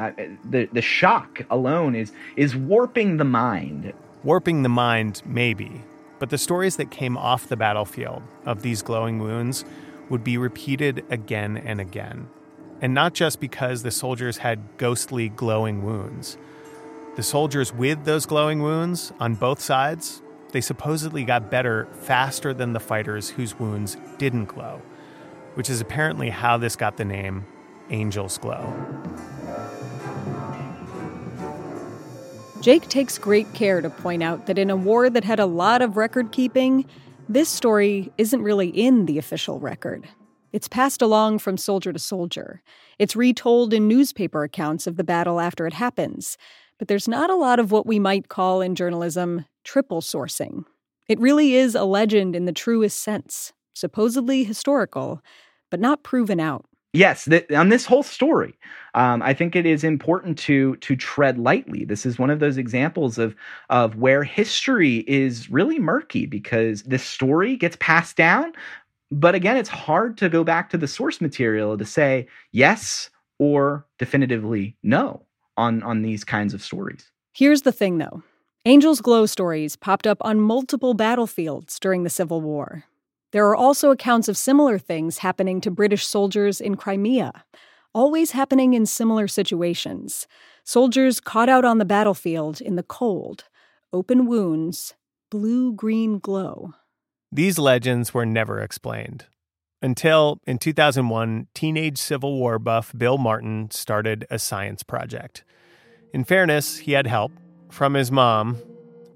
the 0.49 0.69
the 0.71 0.81
shock 0.81 1.45
alone 1.49 1.95
is 1.95 2.13
is 2.37 2.55
warping 2.55 3.17
the 3.17 3.25
mind. 3.25 3.91
Warping 4.23 4.63
the 4.63 4.69
mind, 4.69 5.21
maybe, 5.25 5.83
but 6.17 6.29
the 6.29 6.37
stories 6.37 6.77
that 6.77 6.91
came 6.91 7.17
off 7.17 7.47
the 7.47 7.57
battlefield 7.57 8.23
of 8.45 8.61
these 8.61 8.81
glowing 8.81 9.19
wounds 9.19 9.65
would 10.09 10.23
be 10.23 10.37
repeated 10.37 11.03
again 11.09 11.57
and 11.57 11.81
again. 11.81 12.29
And 12.81 12.93
not 12.93 13.13
just 13.13 13.39
because 13.39 13.83
the 13.83 13.91
soldiers 13.91 14.37
had 14.37 14.59
ghostly 14.77 15.29
glowing 15.29 15.83
wounds. 15.83 16.37
The 17.15 17.23
soldiers 17.23 17.73
with 17.73 18.05
those 18.05 18.25
glowing 18.27 18.61
wounds 18.61 19.11
on 19.19 19.33
both 19.33 19.59
sides, 19.59 20.21
they 20.51 20.61
supposedly 20.61 21.23
got 21.23 21.49
better 21.49 21.87
faster 22.01 22.53
than 22.53 22.73
the 22.73 22.79
fighters 22.79 23.29
whose 23.29 23.59
wounds 23.59 23.97
didn't 24.17 24.45
glow, 24.45 24.81
which 25.55 25.69
is 25.69 25.81
apparently 25.81 26.29
how 26.29 26.57
this 26.57 26.75
got 26.75 26.97
the 26.97 27.05
name 27.05 27.45
Angel's 27.89 28.37
Glow. 28.37 28.73
Jake 32.61 32.87
takes 32.89 33.17
great 33.17 33.51
care 33.53 33.81
to 33.81 33.89
point 33.89 34.23
out 34.23 34.47
that 34.47 34.57
in 34.57 34.69
a 34.69 34.75
war 34.75 35.09
that 35.09 35.23
had 35.23 35.39
a 35.39 35.45
lot 35.45 35.81
of 35.81 35.95
record 35.95 36.31
keeping, 36.31 36.85
this 37.29 37.49
story 37.49 38.11
isn't 38.17 38.41
really 38.41 38.69
in 38.69 39.05
the 39.05 39.17
official 39.17 39.59
record. 39.59 40.07
It's 40.57 40.67
passed 40.67 41.03
along 41.03 41.37
from 41.37 41.55
soldier 41.55 41.93
to 41.93 41.99
soldier. 41.99 42.63
It's 42.97 43.15
retold 43.15 43.75
in 43.75 43.87
newspaper 43.87 44.43
accounts 44.43 44.87
of 44.87 44.97
the 44.97 45.03
battle 45.03 45.39
after 45.39 45.67
it 45.67 45.73
happens. 45.73 46.35
But 46.79 46.87
there's 46.87 47.07
not 47.07 47.29
a 47.29 47.35
lot 47.35 47.59
of 47.59 47.71
what 47.71 47.85
we 47.85 47.99
might 47.99 48.27
call 48.27 48.61
in 48.61 48.73
journalism 48.73 49.45
triple 49.63 50.01
sourcing. 50.01 50.65
It 51.07 51.19
really 51.19 51.53
is 51.53 51.75
a 51.75 51.83
legend 51.83 52.35
in 52.35 52.45
the 52.45 52.51
truest 52.51 52.99
sense, 53.01 53.53
supposedly 53.75 54.43
historical, 54.45 55.21
but 55.69 55.79
not 55.79 56.01
proven 56.01 56.39
out. 56.39 56.65
Yes, 56.91 57.25
th- 57.25 57.51
on 57.51 57.69
this 57.69 57.85
whole 57.85 58.01
story, 58.01 58.57
um, 58.95 59.21
I 59.21 59.35
think 59.35 59.55
it 59.55 59.67
is 59.67 59.83
important 59.83 60.39
to 60.39 60.77
to 60.77 60.95
tread 60.95 61.37
lightly. 61.37 61.85
This 61.85 62.03
is 62.03 62.17
one 62.17 62.31
of 62.31 62.39
those 62.39 62.57
examples 62.57 63.19
of 63.19 63.35
of 63.69 63.97
where 63.97 64.23
history 64.23 65.05
is 65.07 65.51
really 65.51 65.77
murky 65.77 66.25
because 66.25 66.81
this 66.83 67.03
story 67.03 67.55
gets 67.57 67.77
passed 67.79 68.15
down, 68.15 68.53
but 69.11 69.35
again, 69.35 69.57
it's 69.57 69.69
hard 69.69 70.17
to 70.17 70.29
go 70.29 70.43
back 70.43 70.69
to 70.69 70.77
the 70.77 70.87
source 70.87 71.21
material 71.21 71.77
to 71.77 71.85
say 71.85 72.27
yes 72.51 73.09
or 73.39 73.85
definitively 73.99 74.75
no 74.83 75.25
on, 75.55 75.81
on 75.83 76.01
these 76.01 76.23
kinds 76.23 76.53
of 76.53 76.61
stories. 76.61 77.11
Here's 77.33 77.61
the 77.61 77.71
thing 77.71 77.97
though 77.97 78.23
Angel's 78.65 79.01
Glow 79.01 79.25
stories 79.25 79.75
popped 79.75 80.05
up 80.05 80.17
on 80.21 80.41
multiple 80.41 80.93
battlefields 80.93 81.79
during 81.79 82.03
the 82.03 82.09
Civil 82.09 82.41
War. 82.41 82.83
There 83.31 83.47
are 83.47 83.55
also 83.55 83.91
accounts 83.91 84.27
of 84.27 84.37
similar 84.37 84.77
things 84.77 85.19
happening 85.19 85.61
to 85.61 85.71
British 85.71 86.05
soldiers 86.05 86.59
in 86.59 86.75
Crimea, 86.75 87.45
always 87.93 88.31
happening 88.31 88.73
in 88.73 88.85
similar 88.85 89.27
situations. 89.27 90.27
Soldiers 90.63 91.19
caught 91.19 91.49
out 91.49 91.65
on 91.65 91.77
the 91.77 91.85
battlefield 91.85 92.61
in 92.61 92.75
the 92.75 92.83
cold, 92.83 93.45
open 93.93 94.25
wounds, 94.25 94.95
blue 95.29 95.73
green 95.73 96.19
glow. 96.19 96.73
These 97.31 97.59
legends 97.59 98.13
were 98.13 98.25
never 98.25 98.61
explained. 98.61 99.25
Until, 99.81 100.39
in 100.47 100.57
2001, 100.57 101.47
teenage 101.53 101.97
Civil 101.97 102.37
War 102.39 102.57
buff 102.57 102.93
Bill 102.97 103.17
Martin 103.17 103.69
started 103.69 104.25
a 104.29 104.39
science 104.39 104.81
project. 104.81 105.43
In 106.13 106.23
fairness, 106.23 106.77
he 106.77 106.93
had 106.93 107.05
help 107.05 107.31
from 107.69 107.93
his 107.93 108.11
mom, 108.11 108.57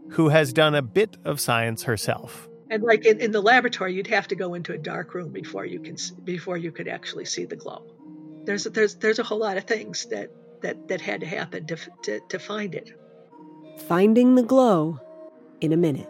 who 0.10 0.30
has 0.30 0.53
done 0.53 0.75
a 0.75 0.82
bit 0.82 1.18
of 1.24 1.39
science 1.39 1.84
herself. 1.84 2.50
And 2.70 2.84
like 2.84 3.06
in, 3.06 3.20
in 3.20 3.32
the 3.32 3.41
laboratory, 3.41 3.94
you'd 3.94 4.08
have 4.08 4.27
to 4.27 4.36
go 4.36 4.53
into 4.53 4.74
a 4.74 4.77
dark 4.77 5.13
room 5.13 5.32
before 5.32 5.65
you 5.65 5.80
can 5.80 5.96
before 6.24 6.58
you 6.58 6.72
could 6.72 6.88
actually 6.88 7.25
see 7.25 7.46
the 7.46 7.56
glow. 7.56 7.84
There's 8.46 8.65
there's 8.65 8.96
there's 8.96 9.20
a 9.20 9.24
whole 9.24 9.39
lot 9.39 9.58
of 9.58 9.63
things 9.63 10.06
that 10.06 10.30
that 10.62 10.88
that 10.89 11.01
had 11.01 11.22
to 11.22 11.27
happen 11.27 11.65
to 11.68 11.77
to, 12.03 12.20
to 12.30 12.39
find 12.39 12.75
it. 12.75 12.91
Finding 13.88 14.36
the 14.36 14.44
glow 14.44 15.00
in 15.60 15.74
a 15.74 15.77
minute. 15.77 16.10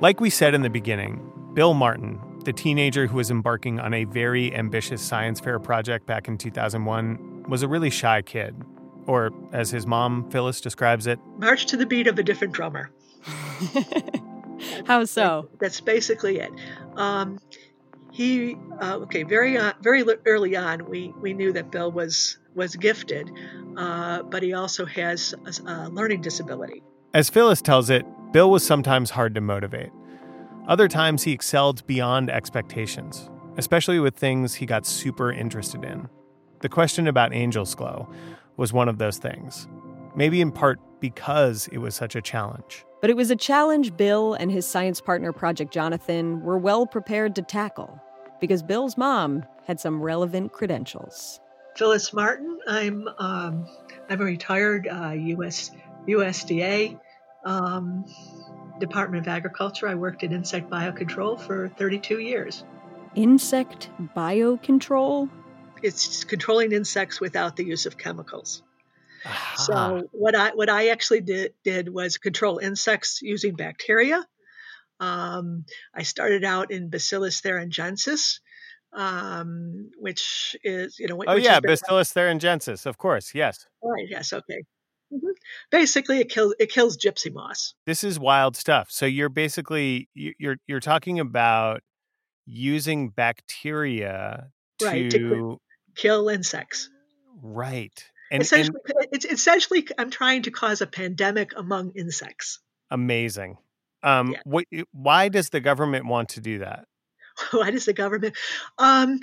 Like 0.00 0.20
we 0.20 0.30
said 0.30 0.54
in 0.54 0.62
the 0.62 0.70
beginning, 0.70 1.20
Bill 1.54 1.74
Martin, 1.74 2.20
the 2.44 2.52
teenager 2.52 3.08
who 3.08 3.16
was 3.16 3.32
embarking 3.32 3.80
on 3.80 3.92
a 3.92 4.04
very 4.04 4.54
ambitious 4.54 5.02
science 5.02 5.40
fair 5.40 5.58
project 5.58 6.06
back 6.06 6.28
in 6.28 6.38
2001, 6.38 7.46
was 7.48 7.64
a 7.64 7.68
really 7.68 7.90
shy 7.90 8.22
kid. 8.22 8.54
Or, 9.08 9.32
as 9.52 9.70
his 9.70 9.88
mom, 9.88 10.30
Phyllis, 10.30 10.60
describes 10.60 11.08
it, 11.08 11.18
March 11.38 11.66
to 11.66 11.76
the 11.76 11.84
beat 11.84 12.06
of 12.06 12.16
a 12.16 12.22
different 12.22 12.54
drummer. 12.54 12.92
How 14.86 15.04
so? 15.04 15.48
That's 15.58 15.80
basically 15.80 16.38
it. 16.38 16.52
Um, 16.94 17.40
he 18.12 18.56
uh, 18.80 18.98
okay 18.98 19.24
very 19.24 19.58
on, 19.58 19.74
very 19.82 20.04
early 20.26 20.56
on 20.56 20.88
we 20.88 21.12
we 21.20 21.32
knew 21.34 21.52
that 21.52 21.70
Bill 21.70 21.90
was 21.90 22.38
was 22.54 22.76
gifted, 22.76 23.30
uh, 23.76 24.22
but 24.22 24.42
he 24.42 24.52
also 24.52 24.84
has 24.86 25.34
a, 25.44 25.70
a 25.70 25.88
learning 25.88 26.20
disability. 26.20 26.82
As 27.14 27.30
Phyllis 27.30 27.62
tells 27.62 27.90
it, 27.90 28.04
Bill 28.30 28.50
was 28.50 28.66
sometimes 28.66 29.10
hard 29.10 29.34
to 29.36 29.40
motivate. 29.40 29.90
Other 30.66 30.86
times 30.86 31.22
he 31.22 31.32
excelled 31.32 31.86
beyond 31.86 32.28
expectations, 32.28 33.30
especially 33.56 33.98
with 34.00 34.16
things 34.16 34.54
he 34.54 34.66
got 34.66 34.84
super 34.84 35.32
interested 35.32 35.82
in. 35.82 36.10
The 36.60 36.68
question 36.68 37.06
about 37.06 37.32
Angel's 37.32 37.74
Glow 37.74 38.06
was 38.58 38.70
one 38.70 38.86
of 38.86 38.98
those 38.98 39.16
things, 39.16 39.66
maybe 40.14 40.42
in 40.42 40.52
part 40.52 40.78
because 41.00 41.68
it 41.72 41.78
was 41.78 41.94
such 41.94 42.14
a 42.16 42.20
challenge. 42.20 42.84
But 43.00 43.08
it 43.08 43.16
was 43.16 43.30
a 43.30 43.36
challenge 43.36 43.96
Bill 43.96 44.34
and 44.34 44.50
his 44.50 44.66
science 44.66 45.00
partner, 45.00 45.32
Project 45.32 45.72
Jonathan, 45.72 46.42
were 46.42 46.58
well 46.58 46.84
prepared 46.84 47.34
to 47.36 47.42
tackle 47.42 47.98
because 48.40 48.62
Bill's 48.62 48.98
mom 48.98 49.42
had 49.66 49.80
some 49.80 50.02
relevant 50.02 50.52
credentials. 50.52 51.40
Phyllis 51.76 52.12
Martin. 52.12 52.58
I'm 52.66 53.08
um, 53.18 53.66
I'm 54.10 54.20
a 54.20 54.24
retired 54.24 54.86
uh, 54.86 55.12
U.S. 55.12 55.70
USDA 56.06 56.98
um, 57.44 58.04
Department 58.78 59.26
of 59.26 59.28
Agriculture. 59.28 59.88
I 59.88 59.94
worked 59.94 60.22
in 60.22 60.32
insect 60.32 60.70
biocontrol 60.70 61.40
for 61.40 61.68
32 61.68 62.18
years. 62.18 62.64
Insect 63.14 63.90
biocontrol? 64.16 65.28
It's 65.82 66.24
controlling 66.24 66.72
insects 66.72 67.20
without 67.20 67.56
the 67.56 67.64
use 67.64 67.86
of 67.86 67.96
chemicals. 67.96 68.62
So 69.56 70.08
what 70.12 70.34
I 70.34 70.50
what 70.50 70.70
I 70.70 70.88
actually 70.88 71.20
did 71.20 71.52
did 71.64 71.88
was 71.92 72.18
control 72.18 72.58
insects 72.58 73.20
using 73.20 73.56
bacteria. 73.56 74.24
Um, 75.00 75.64
I 75.94 76.02
started 76.02 76.44
out 76.44 76.70
in 76.70 76.88
Bacillus 76.88 77.40
thuringiensis, 77.40 78.40
um, 78.92 79.90
which 79.98 80.56
is 80.64 80.98
you 80.98 81.08
know. 81.08 81.22
Oh 81.26 81.36
yeah, 81.36 81.60
Bacillus 81.60 82.12
thuringiensis, 82.12 82.86
of 82.86 82.98
course, 82.98 83.34
yes. 83.34 83.66
Right. 83.82 84.06
Yes. 84.08 84.32
Okay. 84.32 84.62
Mhm. 85.12 85.30
Basically, 85.70 86.18
it 86.20 86.28
kills 86.30 86.54
it 86.58 86.70
kills 86.70 86.96
gypsy 86.98 87.32
moths. 87.32 87.74
This 87.86 88.04
is 88.04 88.18
wild 88.18 88.56
stuff. 88.56 88.88
So 88.90 89.06
you're 89.06 89.28
basically 89.30 90.08
you- 90.14 90.34
you're 90.38 90.56
you're 90.66 90.80
talking 90.80 91.18
about 91.20 91.82
using 92.46 93.10
bacteria 93.10 94.50
to, 94.78 94.86
Right, 94.86 95.10
to 95.10 95.58
kill- 95.96 96.28
insects. 96.28 96.88
right. 97.42 97.92
And, 98.30 98.36
and 98.36 98.42
essentially, 98.42 98.78
it's 99.12 99.24
essentially 99.24 99.86
I'm 99.98 100.10
trying 100.10 100.42
to 100.42 100.50
cause 100.50 100.80
a 100.82 100.86
pandemic 100.86 101.52
among 101.56 101.92
insects. 101.96 102.60
amazing. 102.90 103.58
Um 104.02 104.36
what 104.44 104.64
why 104.92 105.28
does 105.28 105.48
the 105.50 105.60
government 105.60 106.06
want 106.06 106.30
to 106.30 106.40
do 106.40 106.58
that? 106.60 106.84
Why 107.52 107.70
does 107.70 107.84
the 107.84 107.92
government? 107.92 108.36
Um, 108.78 109.20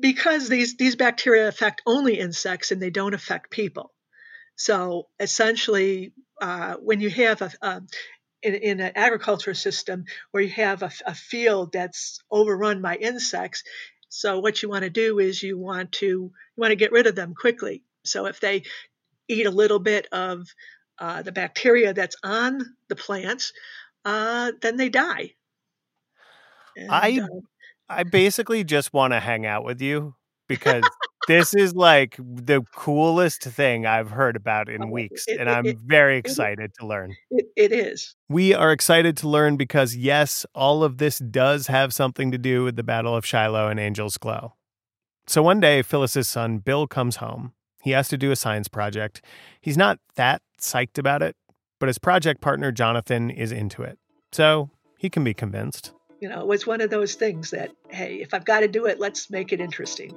because 0.00 0.48
these 0.48 0.76
these 0.76 0.96
bacteria 0.96 1.48
affect 1.48 1.82
only 1.86 2.18
insects 2.18 2.70
and 2.72 2.80
they 2.80 2.90
don't 2.90 3.14
affect 3.14 3.50
people. 3.50 3.92
So 4.58 5.06
essentially, 5.20 6.12
uh, 6.42 6.74
when 6.74 7.00
you 7.00 7.10
have 7.10 7.40
a, 7.42 7.52
a 7.62 7.82
in, 8.42 8.54
in 8.54 8.80
an 8.80 8.92
agriculture 8.94 9.54
system 9.54 10.04
where 10.32 10.42
you 10.42 10.50
have 10.50 10.82
a, 10.82 10.90
a 11.06 11.14
field 11.14 11.72
that's 11.72 12.20
overrun 12.30 12.82
by 12.82 12.96
insects, 12.96 13.62
so 14.08 14.40
what 14.40 14.62
you 14.62 14.68
want 14.68 14.82
to 14.82 14.90
do 14.90 15.20
is 15.20 15.42
you 15.42 15.56
want 15.56 15.92
to 15.92 16.06
you 16.06 16.32
want 16.56 16.72
to 16.72 16.76
get 16.76 16.92
rid 16.92 17.06
of 17.06 17.14
them 17.14 17.34
quickly. 17.34 17.84
So 18.04 18.26
if 18.26 18.40
they 18.40 18.64
eat 19.28 19.46
a 19.46 19.50
little 19.50 19.78
bit 19.78 20.08
of 20.10 20.48
uh, 20.98 21.22
the 21.22 21.32
bacteria 21.32 21.94
that's 21.94 22.16
on 22.24 22.60
the 22.88 22.96
plants, 22.96 23.52
uh, 24.04 24.52
then 24.60 24.76
they 24.76 24.88
die. 24.88 25.34
And, 26.76 26.90
I 26.90 27.20
uh, 27.20 27.40
I 27.88 28.02
basically 28.02 28.64
just 28.64 28.92
want 28.92 29.12
to 29.12 29.20
hang 29.20 29.46
out 29.46 29.64
with 29.64 29.80
you 29.80 30.16
because 30.48 30.82
this 31.28 31.54
is 31.54 31.74
like 31.74 32.16
the 32.18 32.62
coolest 32.74 33.42
thing 33.44 33.86
I've 33.86 34.10
heard 34.10 34.34
about 34.34 34.68
in 34.68 34.82
oh, 34.82 34.86
weeks 34.88 35.26
Oh, 35.28 35.32
it- 35.32 35.40
and 35.40 35.48
it- 35.48 35.52
I'm 35.52 35.66
it- 35.66 35.78
very 35.78 36.16
it- 36.16 36.26
excited 36.26 36.72
to 36.80 36.86
learn. 36.86 37.14
it, 37.30 37.46
it 37.56 37.70
is. 37.72 38.16
We 38.28 38.52
are 38.54 38.72
excited 38.72 39.16
to 39.18 39.28
learn 39.28 39.56
because, 39.56 39.94
yes, 39.94 40.44
all 40.54 40.82
of 40.82 40.98
this 40.98 41.18
does 41.20 41.68
have 41.68 41.94
something 41.94 42.32
to 42.32 42.38
do 42.38 42.64
with 42.64 42.74
the 42.74 42.82
Battle 42.82 43.14
of 43.14 43.24
Shiloh 43.24 43.68
and 43.68 43.78
Angel's 43.78 44.18
Glow. 44.18 44.54
So 45.28 45.42
one 45.42 45.60
day, 45.60 45.82
Phyllis's 45.82 46.26
son, 46.26 46.58
Bill, 46.58 46.86
comes 46.88 47.16
home. 47.16 47.52
He 47.82 47.92
has 47.92 48.08
to 48.08 48.18
do 48.18 48.30
a 48.32 48.36
science 48.36 48.66
project. 48.66 49.22
He's 49.60 49.76
not 49.76 49.98
that 50.16 50.42
psyched 50.60 50.98
about 50.98 51.22
it, 51.22 51.36
but 51.78 51.86
his 51.86 51.98
project 51.98 52.40
partner, 52.40 52.72
Jonathan, 52.72 53.30
is 53.30 53.52
into 53.52 53.82
it. 53.82 53.98
So 54.32 54.70
he 54.98 55.08
can 55.08 55.22
be 55.22 55.34
convinced. 55.34 55.92
You 56.20 56.28
know, 56.28 56.40
it 56.40 56.46
was 56.48 56.66
one 56.66 56.80
of 56.80 56.90
those 56.90 57.14
things 57.14 57.50
that, 57.50 57.70
hey, 57.90 58.16
if 58.16 58.34
I've 58.34 58.44
got 58.44 58.60
to 58.60 58.68
do 58.68 58.86
it, 58.86 58.98
let's 58.98 59.30
make 59.30 59.52
it 59.52 59.60
interesting. 59.60 60.16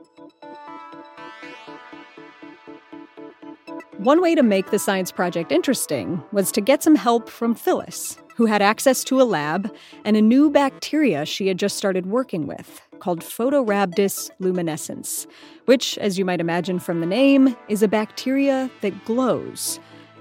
One 4.02 4.20
way 4.20 4.34
to 4.34 4.42
make 4.42 4.72
the 4.72 4.80
science 4.80 5.12
project 5.12 5.52
interesting 5.52 6.24
was 6.32 6.52
to 6.54 6.62
get 6.62 6.82
some 6.82 6.96
help 6.96 7.30
from 7.30 7.54
Phyllis, 7.54 8.18
who 8.36 8.48
had 8.48 8.60
access 8.60 9.04
to 9.04 9.22
a 9.22 9.24
lab 9.24 9.72
and 10.04 10.18
a 10.18 10.24
new 10.24 10.50
bacteria 10.50 11.24
she 11.24 11.46
had 11.46 11.60
just 11.60 11.78
started 11.78 12.08
working 12.08 12.48
with 12.48 12.82
called 12.98 13.20
Photorhabdus 13.20 14.32
luminescens, 14.40 15.28
which, 15.66 16.00
as 16.00 16.18
you 16.18 16.26
might 16.26 16.42
imagine 16.42 16.80
from 16.80 17.00
the 17.00 17.06
name, 17.06 17.56
is 17.68 17.84
a 17.84 17.88
bacteria 17.88 18.72
that 18.82 19.06
glows. 19.06 19.80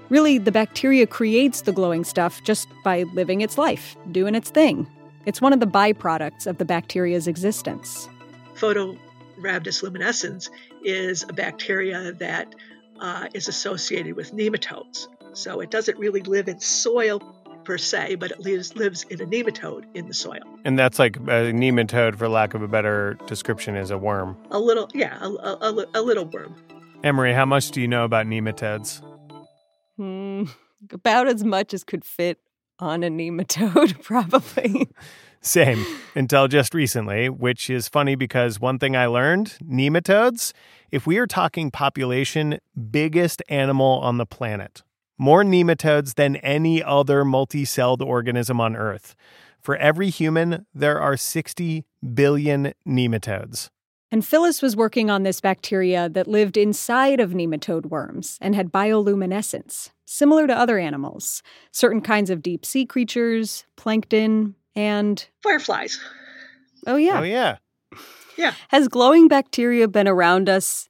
Really, 0.09 0.37
the 0.37 0.51
bacteria 0.51 1.07
creates 1.07 1.61
the 1.61 1.71
glowing 1.71 2.03
stuff 2.03 2.39
just 2.43 2.67
by 2.83 3.01
living 3.15 3.41
its 3.41 3.57
life, 3.57 3.97
doing 4.11 4.35
its 4.35 4.51
thing. 4.51 4.85
It's 5.25 5.41
one 5.41 5.53
of 5.53 5.59
the 5.59 5.65
byproducts 5.65 6.45
of 6.45 6.59
the 6.59 6.65
bacteria's 6.65 7.27
existence. 7.27 8.07
Photorhabdus 8.53 9.81
luminescens 9.81 10.51
is 10.83 11.23
a 11.23 11.33
bacteria 11.33 12.11
that 12.11 12.53
uh, 13.01 13.27
is 13.33 13.47
associated 13.47 14.15
with 14.15 14.33
nematodes. 14.33 15.07
So 15.33 15.59
it 15.59 15.71
doesn't 15.71 15.97
really 15.97 16.21
live 16.21 16.47
in 16.47 16.59
soil 16.59 17.19
per 17.63 17.77
se, 17.77 18.15
but 18.15 18.31
it 18.31 18.39
lives, 18.39 18.75
lives 18.75 19.03
in 19.09 19.21
a 19.21 19.25
nematode 19.25 19.85
in 19.93 20.07
the 20.07 20.13
soil. 20.13 20.41
And 20.63 20.77
that's 20.79 20.99
like 20.99 21.17
a 21.17 21.51
nematode, 21.51 22.15
for 22.15 22.29
lack 22.29 22.53
of 22.53 22.61
a 22.61 22.67
better 22.67 23.17
description, 23.27 23.75
is 23.75 23.91
a 23.91 23.97
worm. 23.97 24.37
A 24.51 24.59
little, 24.59 24.87
yeah, 24.93 25.17
a, 25.21 25.27
a, 25.27 25.85
a 25.95 26.01
little 26.01 26.25
worm. 26.25 26.55
Amory, 27.03 27.33
how 27.33 27.45
much 27.45 27.71
do 27.71 27.81
you 27.81 27.87
know 27.87 28.05
about 28.05 28.27
nematodes? 28.27 29.01
Hmm, 29.97 30.45
about 30.91 31.27
as 31.27 31.43
much 31.43 31.73
as 31.73 31.83
could 31.83 32.05
fit 32.05 32.39
on 32.79 33.03
a 33.03 33.09
nematode, 33.09 34.01
probably. 34.03 34.89
Same, 35.41 35.83
until 36.15 36.47
just 36.47 36.75
recently, 36.75 37.27
which 37.27 37.67
is 37.69 37.87
funny 37.87 38.13
because 38.13 38.59
one 38.59 38.77
thing 38.77 38.95
I 38.95 39.07
learned 39.07 39.57
nematodes, 39.63 40.53
if 40.91 41.07
we 41.07 41.17
are 41.17 41.25
talking 41.25 41.71
population, 41.71 42.59
biggest 42.91 43.41
animal 43.49 43.99
on 44.01 44.17
the 44.17 44.25
planet. 44.27 44.83
More 45.17 45.43
nematodes 45.43 46.13
than 46.13 46.35
any 46.37 46.83
other 46.83 47.25
multi 47.25 47.65
celled 47.65 48.03
organism 48.03 48.61
on 48.61 48.75
Earth. 48.75 49.15
For 49.59 49.75
every 49.77 50.09
human, 50.11 50.67
there 50.75 50.99
are 50.99 51.17
60 51.17 51.85
billion 52.13 52.73
nematodes. 52.87 53.69
And 54.11 54.25
Phyllis 54.25 54.61
was 54.61 54.75
working 54.75 55.09
on 55.09 55.23
this 55.23 55.39
bacteria 55.39 56.09
that 56.09 56.27
lived 56.27 56.57
inside 56.57 57.19
of 57.19 57.31
nematode 57.31 57.85
worms 57.85 58.37
and 58.41 58.53
had 58.53 58.71
bioluminescence, 58.71 59.91
similar 60.05 60.47
to 60.47 60.57
other 60.57 60.77
animals, 60.77 61.41
certain 61.71 62.01
kinds 62.01 62.29
of 62.29 62.43
deep 62.43 62.65
sea 62.65 62.85
creatures, 62.85 63.65
plankton, 63.77 64.55
and. 64.75 65.25
Fireflies. 65.43 65.99
Oh, 66.87 66.95
yeah. 66.95 67.19
Oh, 67.19 67.23
yeah. 67.23 67.57
Yeah. 68.37 68.53
Has 68.69 68.87
glowing 68.87 69.27
bacteria 69.27 69.87
been 69.87 70.07
around 70.07 70.49
us 70.49 70.89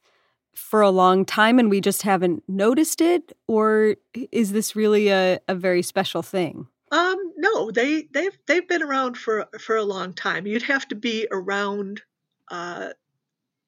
for 0.54 0.82
a 0.82 0.90
long 0.90 1.26
time 1.26 1.60
and 1.60 1.70
we 1.70 1.82
just 1.82 2.04
haven't 2.04 2.44
noticed 2.48 3.02
it? 3.02 3.36
Or 3.48 3.96
is 4.32 4.52
this 4.54 4.76
really 4.76 5.10
a, 5.10 5.40
a 5.48 5.56
very 5.56 5.82
special 5.82 6.22
thing? 6.22 6.68
Um, 6.92 7.18
no, 7.38 7.72
they 7.72 8.04
they've 8.12 8.38
they've 8.48 8.68
been 8.68 8.84
around 8.84 9.18
for 9.18 9.48
for 9.60 9.78
a 9.78 9.84
long 9.84 10.14
time. 10.14 10.46
You'd 10.46 10.64
have 10.64 10.88
to 10.90 10.96
be 10.96 11.28
around, 11.32 12.02
uh, 12.50 12.90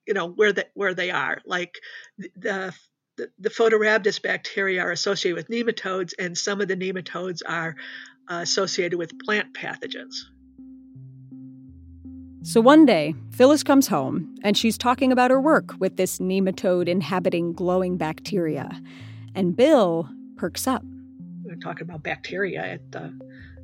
you 0.06 0.14
know, 0.14 0.28
where 0.28 0.52
they 0.52 0.66
where 0.74 0.94
they 0.94 1.10
are. 1.10 1.42
Like 1.46 1.80
the 2.18 2.74
the, 3.16 3.30
the 3.40 3.50
Photorhabdus 3.50 4.22
bacteria 4.22 4.82
are 4.82 4.92
associated 4.92 5.36
with 5.36 5.48
nematodes, 5.48 6.14
and 6.20 6.38
some 6.38 6.62
of 6.62 6.68
the 6.68 6.76
nematodes 6.76 7.42
are 7.46 7.76
uh, 8.30 8.40
associated 8.42 8.98
with 8.98 9.18
plant 9.20 9.54
pathogens. 9.54 10.16
So 12.46 12.60
one 12.60 12.86
day, 12.86 13.16
Phyllis 13.32 13.64
comes 13.64 13.88
home 13.88 14.36
and 14.44 14.58
she's 14.58 14.78
talking 14.78 15.14
about 15.14 15.32
her 15.32 15.40
work 15.40 15.76
with 15.80 15.96
this 15.96 16.20
nematode 16.20 16.90
inhabiting 16.90 17.54
glowing 17.54 17.96
bacteria. 17.96 18.82
And 19.34 19.56
Bill 19.56 20.10
perks 20.36 20.68
up. 20.68 20.84
We 21.46 21.54
are 21.54 21.56
talking 21.56 21.88
about 21.88 22.04
bacteria 22.04 22.62
at 22.62 22.92
the, 22.92 23.18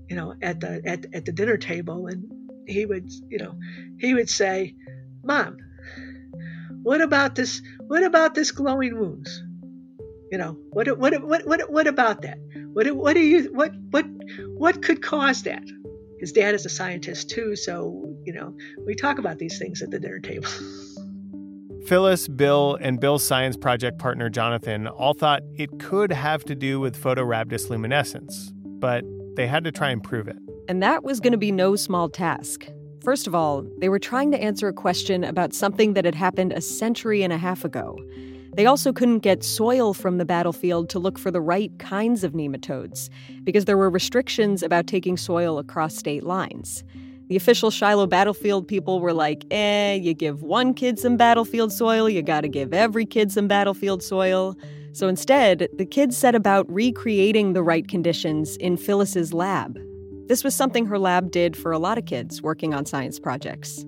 you 0.10 0.16
know, 0.16 0.34
at 0.42 0.62
the 0.62 0.82
at, 0.86 1.06
at 1.14 1.26
the 1.26 1.34
dinner 1.34 1.58
table, 1.58 2.08
and 2.08 2.32
he 2.68 2.86
would, 2.86 3.12
you 3.30 3.40
know, 3.40 3.56
he 4.00 4.14
would 4.14 4.30
say, 4.30 4.76
"Mom, 5.24 5.58
what 6.84 7.02
about 7.02 7.36
this? 7.36 7.62
What 7.88 8.04
about 8.04 8.34
this 8.34 8.52
glowing 8.52 8.98
wounds? 8.98 9.44
You 10.32 10.38
know, 10.38 10.58
what 10.70 10.98
what 10.98 11.22
what 11.22 11.46
what 11.46 11.70
what 11.70 11.88
about 11.88 12.22
that? 12.22 12.38
What 12.74 12.92
what 12.92 13.14
do 13.14 13.22
you 13.22 13.52
what 13.54 13.74
what 13.92 14.06
what 14.58 14.82
could 14.82 15.02
cause 15.02 15.44
that?" 15.44 15.64
His 16.20 16.34
dad 16.34 16.54
is 16.54 16.66
a 16.66 16.70
scientist 16.70 17.30
too, 17.30 17.56
so 17.56 18.16
you 18.26 18.34
know, 18.34 18.56
we 18.86 18.96
talk 18.96 19.20
about 19.20 19.38
these 19.38 19.58
things 19.58 19.82
at 19.82 19.92
the 19.92 20.00
dinner 20.00 20.20
table. 20.20 20.50
Phyllis, 21.86 22.28
Bill, 22.28 22.78
and 22.82 23.00
Bill's 23.00 23.24
science 23.24 23.58
project 23.58 23.98
partner 23.98 24.30
Jonathan 24.30 24.88
all 24.88 25.14
thought 25.14 25.42
it 25.56 25.80
could 25.80 26.12
have 26.12 26.44
to 26.46 26.54
do 26.54 26.80
with 26.80 27.02
Photorhabdus 27.02 27.70
luminescens, 27.70 28.52
but 28.80 29.04
they 29.36 29.48
had 29.48 29.64
to 29.64 29.72
try 29.72 29.90
and 29.90 30.04
prove 30.04 30.28
it. 30.28 30.38
And 30.68 30.84
that 30.84 31.04
was 31.04 31.20
going 31.20 31.32
to 31.32 31.38
be 31.38 31.52
no 31.52 31.76
small 31.76 32.10
task. 32.10 32.68
First 33.04 33.26
of 33.26 33.34
all, 33.34 33.66
they 33.80 33.90
were 33.90 33.98
trying 33.98 34.30
to 34.32 34.38
answer 34.38 34.68
a 34.68 34.74
question 34.74 35.24
about 35.24 35.54
something 35.54 35.94
that 35.94 36.06
had 36.06 36.16
happened 36.16 36.52
a 36.52 36.62
century 36.62 37.24
and 37.24 37.32
a 37.32 37.38
half 37.38 37.64
ago. 37.66 37.98
They 38.60 38.66
also 38.66 38.92
couldn't 38.92 39.20
get 39.20 39.42
soil 39.42 39.94
from 39.94 40.18
the 40.18 40.26
battlefield 40.26 40.90
to 40.90 41.00
look 41.00 41.18
for 41.18 41.32
the 41.32 41.40
right 41.40 41.72
kinds 41.80 42.26
of 42.26 42.34
nematodes 42.34 43.08
because 43.46 43.64
there 43.64 43.78
were 43.78 43.90
restrictions 43.90 44.62
about 44.64 44.86
taking 44.86 45.16
soil 45.16 45.60
across 45.60 45.96
state 45.96 46.26
lines. 46.26 46.84
The 47.30 47.38
official 47.38 47.72
Shiloh 47.72 48.06
battlefield 48.06 48.68
people 48.68 49.00
were 49.00 49.14
like, 49.14 49.46
eh, 49.50 49.94
you 49.94 50.14
give 50.14 50.44
one 50.44 50.74
kid 50.74 51.00
some 51.00 51.16
battlefield 51.16 51.72
soil, 51.72 52.10
you 52.10 52.22
gotta 52.22 52.50
give 52.50 52.74
every 52.74 53.06
kid 53.06 53.32
some 53.32 53.48
battlefield 53.48 54.04
soil. 54.04 54.58
So 54.92 55.08
instead, 55.08 55.70
the 55.78 55.86
kids 55.86 56.18
set 56.18 56.36
about 56.36 56.70
recreating 56.70 57.54
the 57.54 57.64
right 57.64 57.88
conditions 57.88 58.58
in 58.58 58.76
Phyllis's 58.76 59.34
lab. 59.34 59.80
This 60.28 60.44
was 60.44 60.54
something 60.54 60.86
her 60.88 61.00
lab 61.00 61.32
did 61.32 61.56
for 61.56 61.72
a 61.72 61.80
lot 61.80 61.98
of 61.98 62.04
kids 62.04 62.42
working 62.42 62.74
on 62.74 62.86
science 62.86 63.22
projects. 63.22 63.86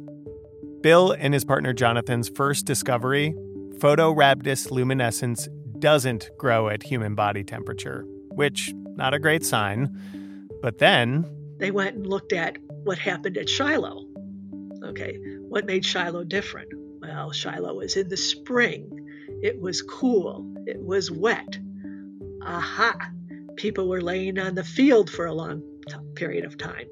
Bill 0.79 1.11
and 1.11 1.33
his 1.33 1.43
partner 1.43 1.73
Jonathan's 1.73 2.29
first 2.29 2.65
discovery 2.65 3.35
Photorhabdus 3.81 4.69
luminescens 4.69 5.49
doesn't 5.79 6.29
grow 6.37 6.69
at 6.69 6.83
human 6.83 7.15
body 7.15 7.43
temperature, 7.43 8.05
which 8.35 8.71
not 8.75 9.15
a 9.15 9.19
great 9.19 9.43
sign. 9.43 10.47
But 10.61 10.77
then 10.77 11.25
they 11.57 11.71
went 11.71 11.95
and 11.95 12.05
looked 12.05 12.31
at 12.31 12.59
what 12.83 12.99
happened 12.99 13.39
at 13.39 13.49
Shiloh. 13.49 14.05
Okay, 14.83 15.17
what 15.39 15.65
made 15.65 15.83
Shiloh 15.83 16.23
different? 16.25 16.69
Well, 17.01 17.31
Shiloh 17.31 17.73
was 17.73 17.97
in 17.97 18.07
the 18.07 18.17
spring. 18.17 18.87
It 19.41 19.59
was 19.59 19.81
cool. 19.81 20.45
It 20.67 20.79
was 20.79 21.09
wet. 21.09 21.57
Aha! 22.43 23.09
People 23.55 23.87
were 23.87 24.01
laying 24.01 24.37
on 24.37 24.53
the 24.53 24.63
field 24.63 25.09
for 25.09 25.25
a 25.25 25.33
long 25.33 25.63
t- 25.89 25.95
period 26.13 26.45
of 26.45 26.55
time. 26.55 26.85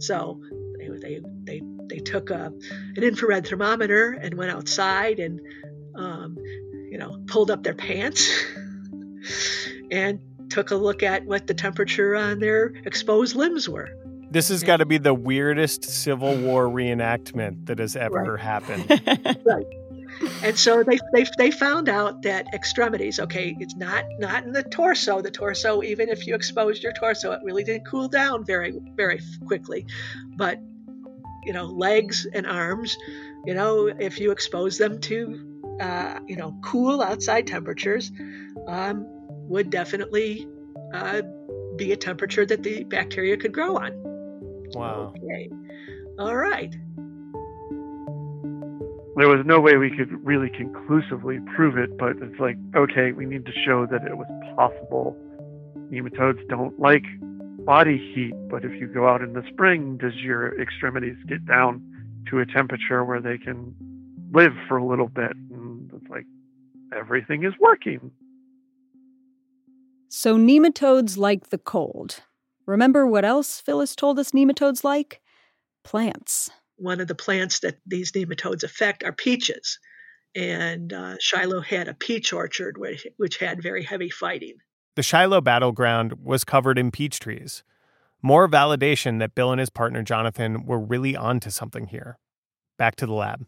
So 0.00 0.42
they, 0.76 0.88
they, 0.88 1.20
they, 1.44 1.62
they 1.88 1.98
took 1.98 2.30
a, 2.30 2.52
an 2.96 3.02
infrared 3.04 3.46
thermometer 3.46 4.10
and 4.10 4.34
went 4.34 4.50
outside 4.50 5.20
and 5.20 5.40
um, 5.96 6.36
you 6.90 6.98
know, 6.98 7.22
pulled 7.26 7.50
up 7.50 7.62
their 7.62 7.74
pants 7.74 8.30
and 9.90 10.20
took 10.50 10.70
a 10.70 10.76
look 10.76 11.02
at 11.02 11.26
what 11.26 11.46
the 11.46 11.54
temperature 11.54 12.14
on 12.14 12.38
their 12.38 12.72
exposed 12.84 13.34
limbs 13.34 13.68
were. 13.68 13.88
This 14.30 14.48
has 14.48 14.62
got 14.62 14.78
to 14.78 14.86
be 14.86 14.98
the 14.98 15.14
weirdest 15.14 15.84
Civil 15.84 16.36
War 16.36 16.66
reenactment 16.66 17.66
that 17.66 17.78
has 17.78 17.96
ever 17.96 18.34
right. 18.34 18.40
happened. 18.40 18.88
right. 19.44 19.66
And 20.42 20.58
so 20.58 20.82
they, 20.82 20.98
they 21.12 21.26
they 21.36 21.50
found 21.50 21.88
out 21.88 22.22
that 22.22 22.46
extremities, 22.54 23.20
okay, 23.20 23.56
it's 23.60 23.76
not 23.76 24.04
not 24.18 24.44
in 24.44 24.52
the 24.52 24.62
torso. 24.62 25.20
The 25.20 25.30
torso, 25.30 25.82
even 25.82 26.08
if 26.08 26.26
you 26.26 26.34
exposed 26.34 26.82
your 26.82 26.92
torso, 26.92 27.32
it 27.32 27.40
really 27.44 27.64
didn't 27.64 27.86
cool 27.86 28.08
down 28.08 28.44
very 28.44 28.72
very 28.94 29.20
quickly. 29.46 29.86
But 30.36 30.58
you 31.44 31.52
know, 31.52 31.64
legs 31.64 32.26
and 32.32 32.46
arms, 32.46 32.96
you 33.44 33.54
know, 33.54 33.86
if 33.86 34.18
you 34.18 34.30
expose 34.30 34.78
them 34.78 35.00
to 35.02 35.55
uh, 35.80 36.20
you 36.26 36.36
know, 36.36 36.56
cool 36.62 37.02
outside 37.02 37.46
temperatures 37.46 38.10
um, 38.66 39.04
would 39.48 39.70
definitely 39.70 40.46
uh, 40.92 41.22
be 41.76 41.92
a 41.92 41.96
temperature 41.96 42.46
that 42.46 42.62
the 42.62 42.84
bacteria 42.84 43.36
could 43.36 43.52
grow 43.52 43.76
on. 43.76 43.92
Wow. 44.74 45.14
Okay. 45.16 45.50
All 46.18 46.36
right. 46.36 46.74
There 49.16 49.28
was 49.28 49.46
no 49.46 49.60
way 49.60 49.76
we 49.76 49.90
could 49.96 50.12
really 50.24 50.50
conclusively 50.50 51.38
prove 51.54 51.78
it, 51.78 51.96
but 51.96 52.16
it's 52.20 52.38
like, 52.38 52.56
okay, 52.74 53.12
we 53.12 53.24
need 53.24 53.46
to 53.46 53.52
show 53.64 53.86
that 53.86 54.02
it 54.06 54.16
was 54.16 54.26
possible. 54.56 55.16
Nematodes 55.90 56.46
don't 56.48 56.78
like 56.78 57.04
body 57.64 57.96
heat, 58.14 58.34
but 58.50 58.64
if 58.64 58.78
you 58.78 58.86
go 58.86 59.08
out 59.08 59.22
in 59.22 59.32
the 59.32 59.42
spring, 59.52 59.96
does 59.96 60.14
your 60.16 60.60
extremities 60.60 61.16
get 61.26 61.46
down 61.46 61.82
to 62.30 62.40
a 62.40 62.46
temperature 62.46 63.04
where 63.04 63.20
they 63.20 63.38
can 63.38 63.74
live 64.32 64.52
for 64.68 64.76
a 64.76 64.84
little 64.84 65.08
bit? 65.08 65.32
It's 66.06 66.10
like 66.10 66.26
everything 66.96 67.44
is 67.44 67.54
working. 67.60 68.10
So 70.08 70.36
nematodes 70.36 71.18
like 71.18 71.50
the 71.50 71.58
cold. 71.58 72.22
Remember 72.66 73.06
what 73.06 73.24
else 73.24 73.60
Phyllis 73.60 73.96
told 73.96 74.18
us 74.18 74.30
nematodes 74.30 74.84
like? 74.84 75.20
Plants. 75.84 76.50
One 76.76 77.00
of 77.00 77.08
the 77.08 77.14
plants 77.14 77.60
that 77.60 77.78
these 77.86 78.12
nematodes 78.12 78.64
affect 78.64 79.04
are 79.04 79.12
peaches. 79.12 79.78
And 80.34 80.92
uh, 80.92 81.16
Shiloh 81.18 81.60
had 81.60 81.88
a 81.88 81.94
peach 81.94 82.32
orchard 82.32 82.76
which, 82.78 83.06
which 83.16 83.38
had 83.38 83.62
very 83.62 83.82
heavy 83.82 84.10
fighting. 84.10 84.54
The 84.94 85.02
Shiloh 85.02 85.40
battleground 85.40 86.14
was 86.22 86.44
covered 86.44 86.78
in 86.78 86.90
peach 86.90 87.20
trees. 87.20 87.62
More 88.22 88.48
validation 88.48 89.18
that 89.18 89.34
Bill 89.34 89.52
and 89.52 89.60
his 89.60 89.70
partner 89.70 90.02
Jonathan 90.02 90.66
were 90.66 90.80
really 90.80 91.16
onto 91.16 91.50
something 91.50 91.86
here. 91.86 92.18
Back 92.78 92.96
to 92.96 93.06
the 93.06 93.12
lab. 93.12 93.46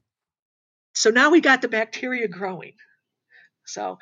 So 0.98 1.10
now 1.10 1.30
we 1.30 1.40
got 1.40 1.62
the 1.62 1.68
bacteria 1.68 2.26
growing. 2.26 2.72
So, 3.64 3.98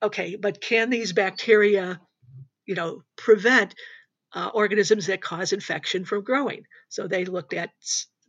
okay, 0.00 0.36
but 0.36 0.60
can 0.60 0.88
these 0.88 1.12
bacteria, 1.12 2.00
you 2.64 2.76
know, 2.76 3.02
prevent 3.16 3.74
uh, 4.32 4.48
organisms 4.54 5.06
that 5.08 5.20
cause 5.20 5.52
infection 5.52 6.04
from 6.04 6.22
growing? 6.22 6.62
So 6.90 7.08
they 7.08 7.24
looked 7.24 7.54
at 7.54 7.70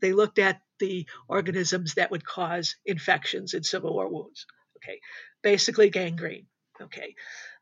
they 0.02 0.14
looked 0.14 0.40
at 0.40 0.60
the 0.80 1.08
organisms 1.28 1.96
that 1.96 2.10
would 2.10 2.26
cause 2.26 2.76
infections 2.84 3.54
in 3.54 3.62
Civil 3.64 3.94
War 3.94 4.10
wounds. 4.10 4.48
Okay, 4.78 5.02
basically 5.44 5.92
gangrene. 5.92 6.48
Okay, 6.82 7.14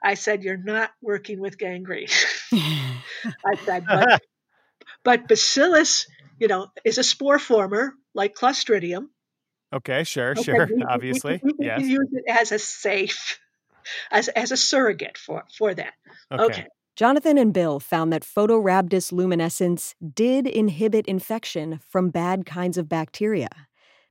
I 0.02 0.14
said 0.14 0.44
you're 0.44 0.56
not 0.56 0.92
working 1.02 1.42
with 1.42 1.58
gangrene. 1.58 2.08
I 2.54 3.56
said, 3.66 3.84
but, 3.86 4.22
but 5.04 5.28
bacillus, 5.28 6.08
you 6.40 6.48
know, 6.48 6.68
is 6.86 7.00
a 7.00 7.04
spore 7.04 7.38
former 7.38 7.96
like 8.14 8.34
Clostridium. 8.34 9.08
Okay, 9.74 10.04
sure, 10.04 10.32
okay, 10.32 10.44
sure. 10.44 10.70
We, 10.74 10.84
Obviously, 10.90 11.40
we, 11.44 11.52
we, 11.58 11.66
yes. 11.66 11.82
use 11.82 12.08
it 12.12 12.24
as 12.30 12.52
a 12.52 12.60
safe, 12.60 13.40
as 14.12 14.28
as 14.30 14.52
a 14.52 14.58
surrogate 14.58 15.18
for 15.18 15.44
for 15.56 15.74
that. 15.74 15.94
Okay. 16.32 16.44
okay. 16.44 16.68
Jonathan 16.96 17.38
and 17.38 17.54
Bill 17.54 17.80
found 17.80 18.12
that 18.12 18.24
Photorhabdus 18.24 19.14
luminescens 19.14 19.94
did 20.16 20.48
inhibit 20.48 21.06
infection 21.06 21.80
from 21.88 22.10
bad 22.10 22.44
kinds 22.44 22.76
of 22.76 22.90
bacteria. 22.90 23.50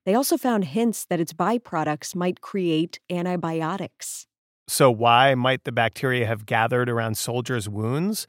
They 0.05 0.15
also 0.15 0.37
found 0.37 0.67
hints 0.67 1.05
that 1.07 1.19
its 1.19 1.33
byproducts 1.33 2.15
might 2.15 2.41
create 2.41 3.01
antibiotics. 3.11 4.29
So, 4.69 4.89
why 4.89 5.35
might 5.35 5.65
the 5.65 5.73
bacteria 5.73 6.27
have 6.27 6.47
gathered 6.47 6.89
around 6.89 7.17
soldiers' 7.17 7.69
wounds? 7.69 8.29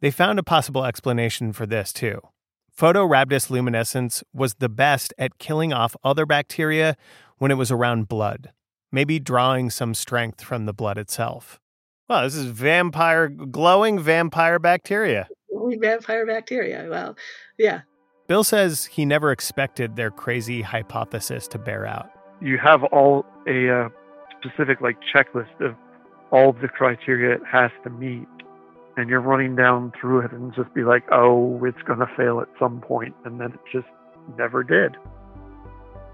They 0.00 0.12
found 0.12 0.38
a 0.38 0.44
possible 0.44 0.84
explanation 0.84 1.52
for 1.52 1.66
this, 1.66 1.92
too. 1.92 2.20
Photorhabdus 2.80 3.50
luminescens 3.50 4.22
was 4.32 4.54
the 4.54 4.70
best 4.70 5.12
at 5.18 5.36
killing 5.36 5.70
off 5.70 5.94
other 6.02 6.24
bacteria 6.24 6.96
when 7.36 7.50
it 7.50 7.58
was 7.58 7.70
around 7.70 8.08
blood, 8.08 8.52
maybe 8.90 9.18
drawing 9.20 9.68
some 9.68 9.92
strength 9.92 10.40
from 10.40 10.64
the 10.64 10.72
blood 10.72 10.96
itself. 10.96 11.60
Well, 12.08 12.22
this 12.22 12.34
is 12.34 12.46
vampire, 12.46 13.28
glowing 13.28 13.98
vampire 13.98 14.58
bacteria. 14.58 15.28
Vampire 15.78 16.24
bacteria. 16.24 16.86
Well, 16.88 17.18
yeah. 17.58 17.82
Bill 18.28 18.44
says 18.44 18.86
he 18.86 19.04
never 19.04 19.30
expected 19.30 19.96
their 19.96 20.10
crazy 20.10 20.62
hypothesis 20.62 21.46
to 21.48 21.58
bear 21.58 21.84
out. 21.84 22.08
You 22.40 22.56
have 22.56 22.82
all 22.84 23.26
a 23.46 23.68
uh, 23.68 23.88
specific 24.40 24.80
like 24.80 24.96
checklist 25.14 25.60
of 25.60 25.76
all 26.32 26.54
the 26.54 26.68
criteria 26.68 27.34
it 27.34 27.42
has 27.46 27.72
to 27.84 27.90
meet, 27.90 28.26
and 29.00 29.10
you're 29.10 29.20
running 29.20 29.56
down 29.56 29.92
through 30.00 30.20
it 30.20 30.32
and 30.32 30.54
just 30.54 30.72
be 30.74 30.82
like, 30.82 31.04
oh, 31.10 31.62
it's 31.64 31.82
going 31.82 31.98
to 31.98 32.08
fail 32.16 32.40
at 32.40 32.48
some 32.58 32.80
point, 32.80 33.14
and 33.24 33.40
then 33.40 33.52
it 33.52 33.60
just 33.72 33.88
never 34.38 34.62
did. 34.62 34.96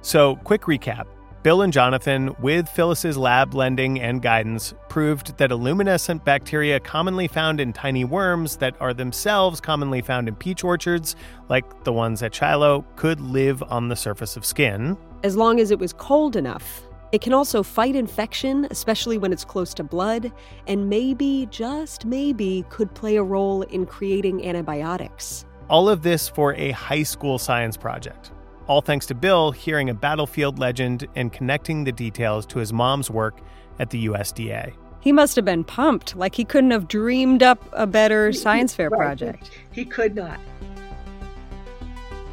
So, 0.01 0.37
quick 0.37 0.62
recap. 0.62 1.07
Bill 1.42 1.62
and 1.62 1.72
Jonathan, 1.72 2.35
with 2.40 2.68
Phyllis's 2.68 3.16
lab 3.16 3.55
lending 3.55 4.01
and 4.01 4.20
guidance, 4.20 4.75
proved 4.88 5.38
that 5.38 5.53
luminescent 5.53 6.25
bacteria 6.25 6.81
commonly 6.81 7.29
found 7.29 7.61
in 7.61 7.72
tiny 7.72 8.05
worms 8.05 8.57
that 8.57 8.75
are 8.81 8.92
themselves 8.92 9.61
commonly 9.61 10.03
found 10.03 10.27
in 10.27 10.35
peach 10.35 10.64
orchards, 10.64 11.14
like 11.49 11.85
the 11.85 11.92
ones 11.92 12.20
at 12.22 12.35
Shiloh, 12.35 12.85
could 12.96 13.20
live 13.20 13.62
on 13.62 13.88
the 13.88 13.94
surface 13.94 14.37
of 14.37 14.44
skin. 14.44 14.96
As 15.22 15.37
long 15.37 15.61
as 15.61 15.70
it 15.70 15.79
was 15.79 15.92
cold 15.92 16.35
enough. 16.35 16.83
It 17.16 17.22
can 17.22 17.33
also 17.33 17.62
fight 17.62 17.96
infection, 17.96 18.68
especially 18.70 19.16
when 19.16 19.33
it's 19.33 19.42
close 19.42 19.72
to 19.72 19.83
blood, 19.83 20.31
and 20.66 20.90
maybe, 20.90 21.48
just 21.50 22.05
maybe, 22.05 22.62
could 22.68 22.92
play 22.92 23.16
a 23.16 23.22
role 23.22 23.62
in 23.62 23.87
creating 23.87 24.46
antibiotics. 24.46 25.46
All 25.70 25.88
of 25.88 26.02
this 26.02 26.29
for 26.29 26.52
a 26.57 26.72
high 26.72 27.05
school 27.05 27.38
science 27.38 27.74
project. 27.74 28.33
All 28.66 28.83
thanks 28.83 29.07
to 29.07 29.14
Bill 29.14 29.50
hearing 29.50 29.88
a 29.88 29.94
battlefield 29.94 30.59
legend 30.59 31.09
and 31.16 31.33
connecting 31.33 31.85
the 31.85 31.92
details 31.92 32.44
to 32.48 32.59
his 32.59 32.70
mom's 32.70 33.11
work 33.11 33.40
at 33.79 33.88
the 33.88 34.09
USDA. 34.09 34.74
He 35.00 35.11
must 35.11 35.37
have 35.37 35.44
been 35.46 35.64
pumped, 35.64 36.16
like 36.16 36.35
he 36.35 36.44
couldn't 36.44 36.72
have 36.72 36.87
dreamed 36.87 37.42
up 37.42 37.66
a 37.72 37.87
better 37.87 38.31
science 38.35 38.74
fair 38.74 38.90
project. 38.90 39.50
He 39.72 39.87
could 39.87 40.14
not. 40.14 40.38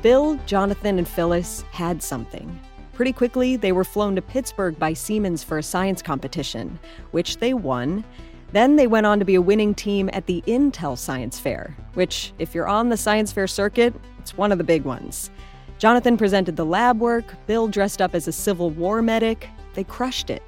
Bill, 0.01 0.37
Jonathan, 0.45 0.97
and 0.97 1.07
Phyllis 1.07 1.61
had 1.71 2.03
something. 2.03 2.59
Pretty 2.93 3.11
quickly, 3.11 3.55
they 3.55 3.71
were 3.71 3.83
flown 3.83 4.15
to 4.15 4.21
Pittsburgh 4.21 4.77
by 4.77 4.93
Siemens 4.93 5.43
for 5.43 5.57
a 5.57 5.63
science 5.63 6.03
competition, 6.03 6.79
which 7.09 7.37
they 7.37 7.55
won. 7.55 8.03
Then 8.51 8.75
they 8.75 8.85
went 8.85 9.07
on 9.07 9.17
to 9.17 9.25
be 9.25 9.33
a 9.33 9.41
winning 9.41 9.73
team 9.73 10.11
at 10.13 10.27
the 10.27 10.43
Intel 10.45 10.95
Science 10.95 11.39
Fair, 11.39 11.75
which, 11.95 12.33
if 12.37 12.53
you're 12.53 12.67
on 12.67 12.89
the 12.89 12.97
science 12.97 13.31
fair 13.31 13.47
circuit, 13.47 13.95
it's 14.19 14.37
one 14.37 14.51
of 14.51 14.59
the 14.59 14.63
big 14.63 14.83
ones. 14.83 15.31
Jonathan 15.79 16.17
presented 16.17 16.55
the 16.55 16.65
lab 16.65 16.99
work, 16.99 17.33
Bill 17.47 17.67
dressed 17.67 17.99
up 17.99 18.13
as 18.13 18.27
a 18.27 18.31
Civil 18.31 18.69
War 18.69 19.01
medic. 19.01 19.49
They 19.73 19.83
crushed 19.83 20.29
it. 20.29 20.43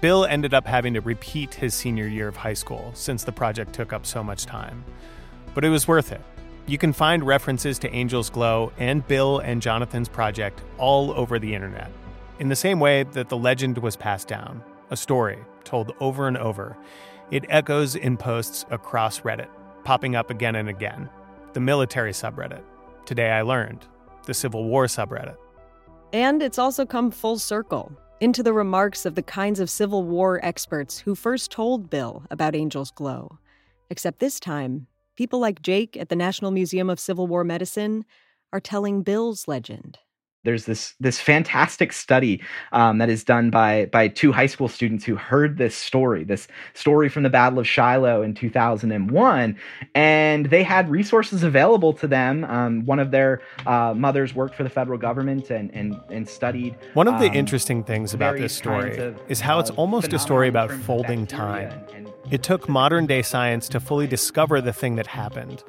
Bill 0.00 0.24
ended 0.24 0.54
up 0.54 0.66
having 0.66 0.94
to 0.94 1.02
repeat 1.02 1.52
his 1.52 1.74
senior 1.74 2.08
year 2.08 2.26
of 2.26 2.36
high 2.36 2.54
school 2.54 2.90
since 2.94 3.22
the 3.22 3.32
project 3.32 3.74
took 3.74 3.92
up 3.92 4.06
so 4.06 4.24
much 4.24 4.46
time. 4.46 4.82
But 5.54 5.64
it 5.64 5.68
was 5.68 5.86
worth 5.86 6.10
it. 6.10 6.22
You 6.66 6.78
can 6.78 6.92
find 6.92 7.24
references 7.24 7.78
to 7.80 7.90
Angel's 7.92 8.30
Glow 8.30 8.72
and 8.78 9.06
Bill 9.08 9.40
and 9.40 9.60
Jonathan's 9.60 10.08
project 10.08 10.62
all 10.78 11.10
over 11.10 11.40
the 11.40 11.54
internet. 11.54 11.90
In 12.38 12.48
the 12.48 12.56
same 12.56 12.78
way 12.78 13.02
that 13.02 13.28
the 13.28 13.36
legend 13.36 13.78
was 13.78 13.96
passed 13.96 14.28
down, 14.28 14.62
a 14.90 14.96
story 14.96 15.38
told 15.64 15.92
over 15.98 16.28
and 16.28 16.38
over, 16.38 16.76
it 17.32 17.44
echoes 17.48 17.96
in 17.96 18.16
posts 18.16 18.64
across 18.70 19.20
Reddit, 19.20 19.48
popping 19.82 20.14
up 20.14 20.30
again 20.30 20.54
and 20.54 20.68
again. 20.68 21.08
The 21.52 21.60
military 21.60 22.12
subreddit. 22.12 22.62
Today 23.06 23.30
I 23.30 23.42
learned 23.42 23.86
the 24.26 24.34
Civil 24.34 24.64
War 24.64 24.86
subreddit. 24.86 25.36
And 26.12 26.42
it's 26.42 26.58
also 26.58 26.86
come 26.86 27.10
full 27.10 27.40
circle 27.40 27.92
into 28.20 28.42
the 28.42 28.52
remarks 28.52 29.04
of 29.04 29.16
the 29.16 29.22
kinds 29.22 29.58
of 29.58 29.68
Civil 29.68 30.04
War 30.04 30.38
experts 30.44 31.00
who 31.00 31.16
first 31.16 31.50
told 31.50 31.90
Bill 31.90 32.22
about 32.30 32.54
Angel's 32.54 32.92
Glow. 32.92 33.38
Except 33.90 34.20
this 34.20 34.38
time, 34.38 34.86
people 35.16 35.38
like 35.38 35.62
Jake 35.62 35.96
at 35.96 36.08
the 36.08 36.16
National 36.16 36.50
Museum 36.50 36.90
of 36.90 37.00
Civil 37.00 37.26
War 37.26 37.44
Medicine 37.44 38.04
are 38.52 38.60
telling 38.60 39.02
Bill's 39.02 39.48
legend 39.48 39.98
there's 40.44 40.64
this 40.64 40.94
this 40.98 41.20
fantastic 41.20 41.92
study 41.92 42.42
um, 42.72 42.98
that 42.98 43.08
is 43.08 43.22
done 43.22 43.50
by 43.50 43.86
by 43.86 44.08
two 44.08 44.32
high 44.32 44.46
school 44.46 44.68
students 44.68 45.04
who 45.04 45.14
heard 45.14 45.56
this 45.56 45.76
story, 45.76 46.24
this 46.24 46.48
story 46.74 47.08
from 47.08 47.22
the 47.22 47.30
Battle 47.30 47.58
of 47.60 47.66
Shiloh 47.66 48.22
in 48.22 48.34
2001, 48.34 49.56
and 49.94 50.46
they 50.46 50.62
had 50.62 50.90
resources 50.90 51.42
available 51.42 51.92
to 51.94 52.08
them. 52.08 52.44
Um, 52.44 52.84
one 52.84 52.98
of 52.98 53.12
their 53.12 53.40
uh, 53.66 53.94
mothers 53.96 54.34
worked 54.34 54.56
for 54.56 54.64
the 54.64 54.70
federal 54.70 54.98
government 54.98 55.50
and 55.50 55.72
and 55.74 56.00
and 56.10 56.28
studied. 56.28 56.76
One 56.94 57.06
of 57.06 57.20
the 57.20 57.28
um, 57.28 57.34
interesting 57.34 57.84
things 57.84 58.12
about 58.12 58.36
this 58.36 58.54
story 58.54 58.96
of, 58.98 59.20
is 59.28 59.40
how 59.40 59.60
it's 59.60 59.70
almost 59.70 60.12
a 60.12 60.18
story 60.18 60.48
about 60.48 60.72
folding 60.72 61.26
time. 61.26 61.70
And, 61.70 62.06
and, 62.06 62.12
it 62.32 62.42
took 62.42 62.68
modern 62.68 63.06
day 63.06 63.22
science 63.22 63.68
to 63.68 63.78
fully 63.78 64.08
discover 64.08 64.60
the 64.60 64.72
thing 64.72 64.96
that 64.96 65.06
happened 65.06 65.62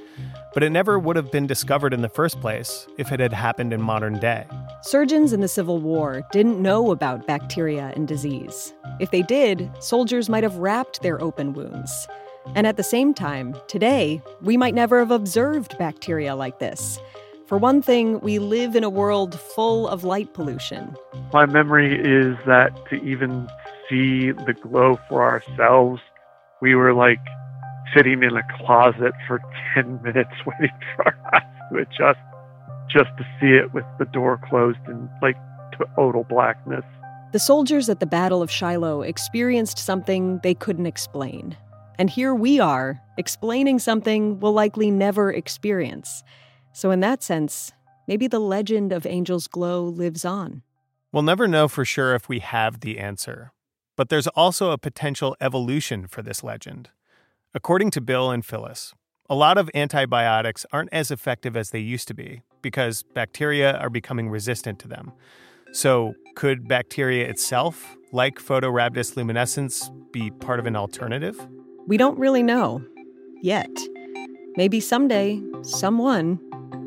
but 0.53 0.63
it 0.63 0.69
never 0.69 0.99
would 0.99 1.15
have 1.15 1.31
been 1.31 1.47
discovered 1.47 1.93
in 1.93 2.01
the 2.01 2.09
first 2.09 2.39
place 2.39 2.87
if 2.97 3.11
it 3.11 3.19
had 3.19 3.33
happened 3.33 3.73
in 3.73 3.81
modern 3.81 4.19
day. 4.19 4.45
Surgeons 4.83 5.33
in 5.33 5.41
the 5.41 5.47
Civil 5.47 5.79
War 5.79 6.23
didn't 6.31 6.61
know 6.61 6.91
about 6.91 7.27
bacteria 7.27 7.91
and 7.95 8.07
disease. 8.07 8.73
If 8.99 9.11
they 9.11 9.23
did, 9.23 9.69
soldiers 9.79 10.29
might 10.29 10.43
have 10.43 10.57
wrapped 10.57 11.01
their 11.01 11.21
open 11.21 11.53
wounds. 11.53 12.07
And 12.55 12.67
at 12.67 12.77
the 12.77 12.83
same 12.83 13.13
time, 13.13 13.55
today, 13.67 14.21
we 14.41 14.57
might 14.57 14.75
never 14.75 14.99
have 14.99 15.11
observed 15.11 15.77
bacteria 15.79 16.35
like 16.35 16.59
this. 16.59 16.99
For 17.47 17.57
one 17.57 17.81
thing, 17.81 18.19
we 18.19 18.39
live 18.39 18.75
in 18.75 18.83
a 18.83 18.89
world 18.89 19.39
full 19.39 19.87
of 19.87 20.03
light 20.03 20.33
pollution. 20.33 20.95
My 21.33 21.45
memory 21.45 21.95
is 21.95 22.37
that 22.45 22.71
to 22.89 22.95
even 23.03 23.47
see 23.89 24.31
the 24.31 24.53
glow 24.53 24.99
for 25.09 25.23
ourselves, 25.23 26.01
we 26.63 26.75
were 26.75 26.93
like 26.93 27.19
sitting 27.95 28.23
in 28.23 28.37
a 28.37 28.43
closet 28.57 29.11
for 29.27 29.41
10 29.75 30.01
minutes 30.01 30.31
waiting 30.45 30.79
for 30.95 31.07
us 31.33 31.43
to 31.69 31.77
adjust 31.79 32.19
just 32.89 33.09
to 33.17 33.23
see 33.39 33.51
it 33.51 33.73
with 33.73 33.83
the 33.99 34.05
door 34.05 34.39
closed 34.49 34.79
and 34.87 35.09
like 35.21 35.35
total 35.95 36.23
blackness. 36.23 36.85
The 37.33 37.39
soldiers 37.39 37.89
at 37.89 37.99
the 37.99 38.05
Battle 38.05 38.41
of 38.41 38.49
Shiloh 38.49 39.01
experienced 39.01 39.77
something 39.77 40.39
they 40.41 40.53
couldn't 40.53 40.85
explain. 40.85 41.57
And 41.99 42.09
here 42.09 42.33
we 42.33 42.59
are, 42.59 43.01
explaining 43.17 43.79
something 43.79 44.39
we'll 44.39 44.53
likely 44.53 44.89
never 44.89 45.31
experience. 45.33 46.23
So, 46.71 46.91
in 46.91 47.01
that 47.01 47.23
sense, 47.23 47.71
maybe 48.07 48.27
the 48.27 48.39
legend 48.39 48.93
of 48.93 49.05
Angel's 49.05 49.47
Glow 49.47 49.83
lives 49.83 50.25
on. 50.25 50.61
We'll 51.11 51.23
never 51.23 51.47
know 51.47 51.67
for 51.67 51.85
sure 51.85 52.15
if 52.15 52.29
we 52.29 52.39
have 52.39 52.79
the 52.79 52.99
answer. 52.99 53.51
But 53.95 54.09
there's 54.09 54.27
also 54.27 54.71
a 54.71 54.77
potential 54.77 55.35
evolution 55.39 56.07
for 56.07 56.21
this 56.21 56.43
legend. 56.43 56.89
According 57.53 57.91
to 57.91 58.01
Bill 58.01 58.31
and 58.31 58.43
Phyllis, 58.43 58.93
a 59.29 59.35
lot 59.35 59.57
of 59.57 59.69
antibiotics 59.73 60.65
aren't 60.71 60.91
as 60.91 61.11
effective 61.11 61.55
as 61.55 61.69
they 61.69 61.79
used 61.79 62.07
to 62.07 62.13
be 62.13 62.41
because 62.61 63.03
bacteria 63.03 63.77
are 63.77 63.89
becoming 63.89 64.29
resistant 64.29 64.79
to 64.79 64.87
them. 64.87 65.11
So, 65.71 66.13
could 66.35 66.67
bacteria 66.67 67.27
itself, 67.27 67.95
like 68.11 68.35
Photorhabdus 68.35 69.15
luminescens, 69.15 69.89
be 70.11 70.29
part 70.29 70.59
of 70.59 70.67
an 70.67 70.75
alternative? 70.75 71.47
We 71.87 71.97
don't 71.97 72.17
really 72.17 72.43
know 72.43 72.83
yet. 73.41 73.71
Maybe 74.55 74.79
someday, 74.79 75.41
someone 75.63 76.39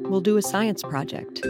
will 0.09 0.21
do 0.21 0.37
a 0.37 0.42
science 0.42 0.83
project. 0.83 1.45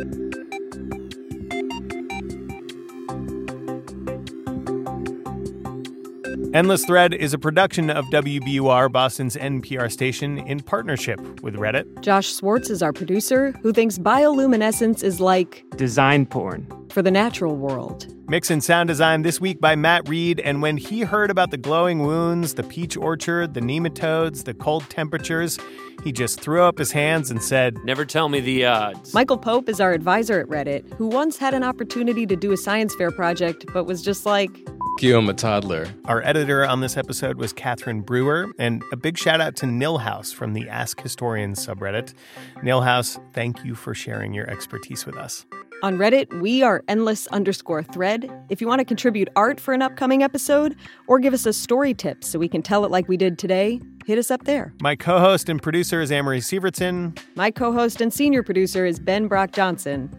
Endless 6.56 6.86
Thread 6.86 7.12
is 7.12 7.34
a 7.34 7.38
production 7.38 7.90
of 7.90 8.06
WBUR 8.06 8.90
Boston's 8.90 9.36
NPR 9.36 9.92
station 9.92 10.38
in 10.38 10.60
partnership 10.60 11.20
with 11.42 11.56
Reddit. 11.56 12.00
Josh 12.00 12.28
Swartz 12.28 12.70
is 12.70 12.82
our 12.82 12.94
producer, 12.94 13.52
who 13.60 13.74
thinks 13.74 13.98
bioluminescence 13.98 15.04
is 15.04 15.20
like 15.20 15.66
design 15.76 16.24
porn 16.24 16.66
for 16.88 17.02
the 17.02 17.10
natural 17.10 17.56
world. 17.56 18.06
Mix 18.26 18.50
and 18.50 18.64
sound 18.64 18.88
design 18.88 19.20
this 19.20 19.38
week 19.38 19.60
by 19.60 19.76
Matt 19.76 20.08
Reed. 20.08 20.40
And 20.40 20.62
when 20.62 20.78
he 20.78 21.02
heard 21.02 21.30
about 21.30 21.50
the 21.50 21.58
glowing 21.58 21.98
wounds, 22.06 22.54
the 22.54 22.62
peach 22.62 22.96
orchard, 22.96 23.52
the 23.52 23.60
nematodes, 23.60 24.44
the 24.44 24.54
cold 24.54 24.88
temperatures, 24.88 25.58
he 26.04 26.10
just 26.10 26.40
threw 26.40 26.62
up 26.62 26.78
his 26.78 26.90
hands 26.90 27.30
and 27.30 27.42
said, 27.42 27.76
Never 27.84 28.06
tell 28.06 28.30
me 28.30 28.40
the 28.40 28.64
odds. 28.64 29.12
Michael 29.12 29.36
Pope 29.36 29.68
is 29.68 29.78
our 29.78 29.92
advisor 29.92 30.40
at 30.40 30.46
Reddit, 30.46 30.90
who 30.94 31.06
once 31.06 31.36
had 31.36 31.52
an 31.52 31.62
opportunity 31.62 32.26
to 32.26 32.34
do 32.34 32.50
a 32.50 32.56
science 32.56 32.94
fair 32.94 33.10
project, 33.10 33.66
but 33.74 33.84
was 33.84 34.00
just 34.00 34.24
like, 34.24 34.66
you, 35.02 35.18
I'm 35.18 35.28
a 35.28 35.34
toddler. 35.34 35.88
Our 36.04 36.22
editor 36.22 36.64
on 36.64 36.80
this 36.80 36.96
episode 36.96 37.38
was 37.38 37.52
Catherine 37.52 38.00
Brewer, 38.00 38.46
and 38.58 38.82
a 38.92 38.96
big 38.96 39.18
shout 39.18 39.40
out 39.40 39.56
to 39.56 39.66
Nilhouse 39.66 40.34
from 40.34 40.52
the 40.52 40.68
Ask 40.68 41.00
Historians 41.00 41.64
subreddit. 41.64 42.14
Nilhouse, 42.62 43.18
thank 43.32 43.64
you 43.64 43.74
for 43.74 43.94
sharing 43.94 44.32
your 44.32 44.48
expertise 44.48 45.04
with 45.04 45.16
us. 45.16 45.44
On 45.82 45.98
Reddit, 45.98 46.40
we 46.40 46.62
are 46.62 46.82
endless 46.88 47.26
underscore 47.28 47.82
thread. 47.82 48.30
If 48.48 48.60
you 48.60 48.66
want 48.66 48.78
to 48.78 48.84
contribute 48.84 49.28
art 49.36 49.60
for 49.60 49.74
an 49.74 49.82
upcoming 49.82 50.22
episode 50.22 50.74
or 51.06 51.18
give 51.18 51.34
us 51.34 51.44
a 51.44 51.52
story 51.52 51.92
tip 51.92 52.24
so 52.24 52.38
we 52.38 52.48
can 52.48 52.62
tell 52.62 52.84
it 52.84 52.90
like 52.90 53.08
we 53.08 53.18
did 53.18 53.38
today, 53.38 53.80
hit 54.06 54.18
us 54.18 54.30
up 54.30 54.44
there. 54.44 54.72
My 54.80 54.96
co 54.96 55.18
host 55.18 55.48
and 55.48 55.62
producer 55.62 56.00
is 56.00 56.10
Amory 56.10 56.40
Sievertson. 56.40 57.18
My 57.34 57.50
co 57.50 57.72
host 57.72 58.00
and 58.00 58.12
senior 58.12 58.42
producer 58.42 58.86
is 58.86 58.98
Ben 58.98 59.28
Brock 59.28 59.52
Johnson. 59.52 60.10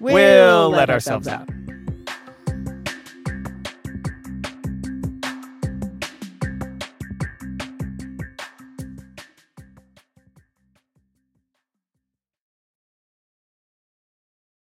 We'll, 0.00 0.14
we'll 0.14 0.70
let, 0.70 0.88
let, 0.88 0.90
ourselves, 0.90 1.28
ourselves 1.28 1.50
out. 1.50 1.54
out. 1.54 1.64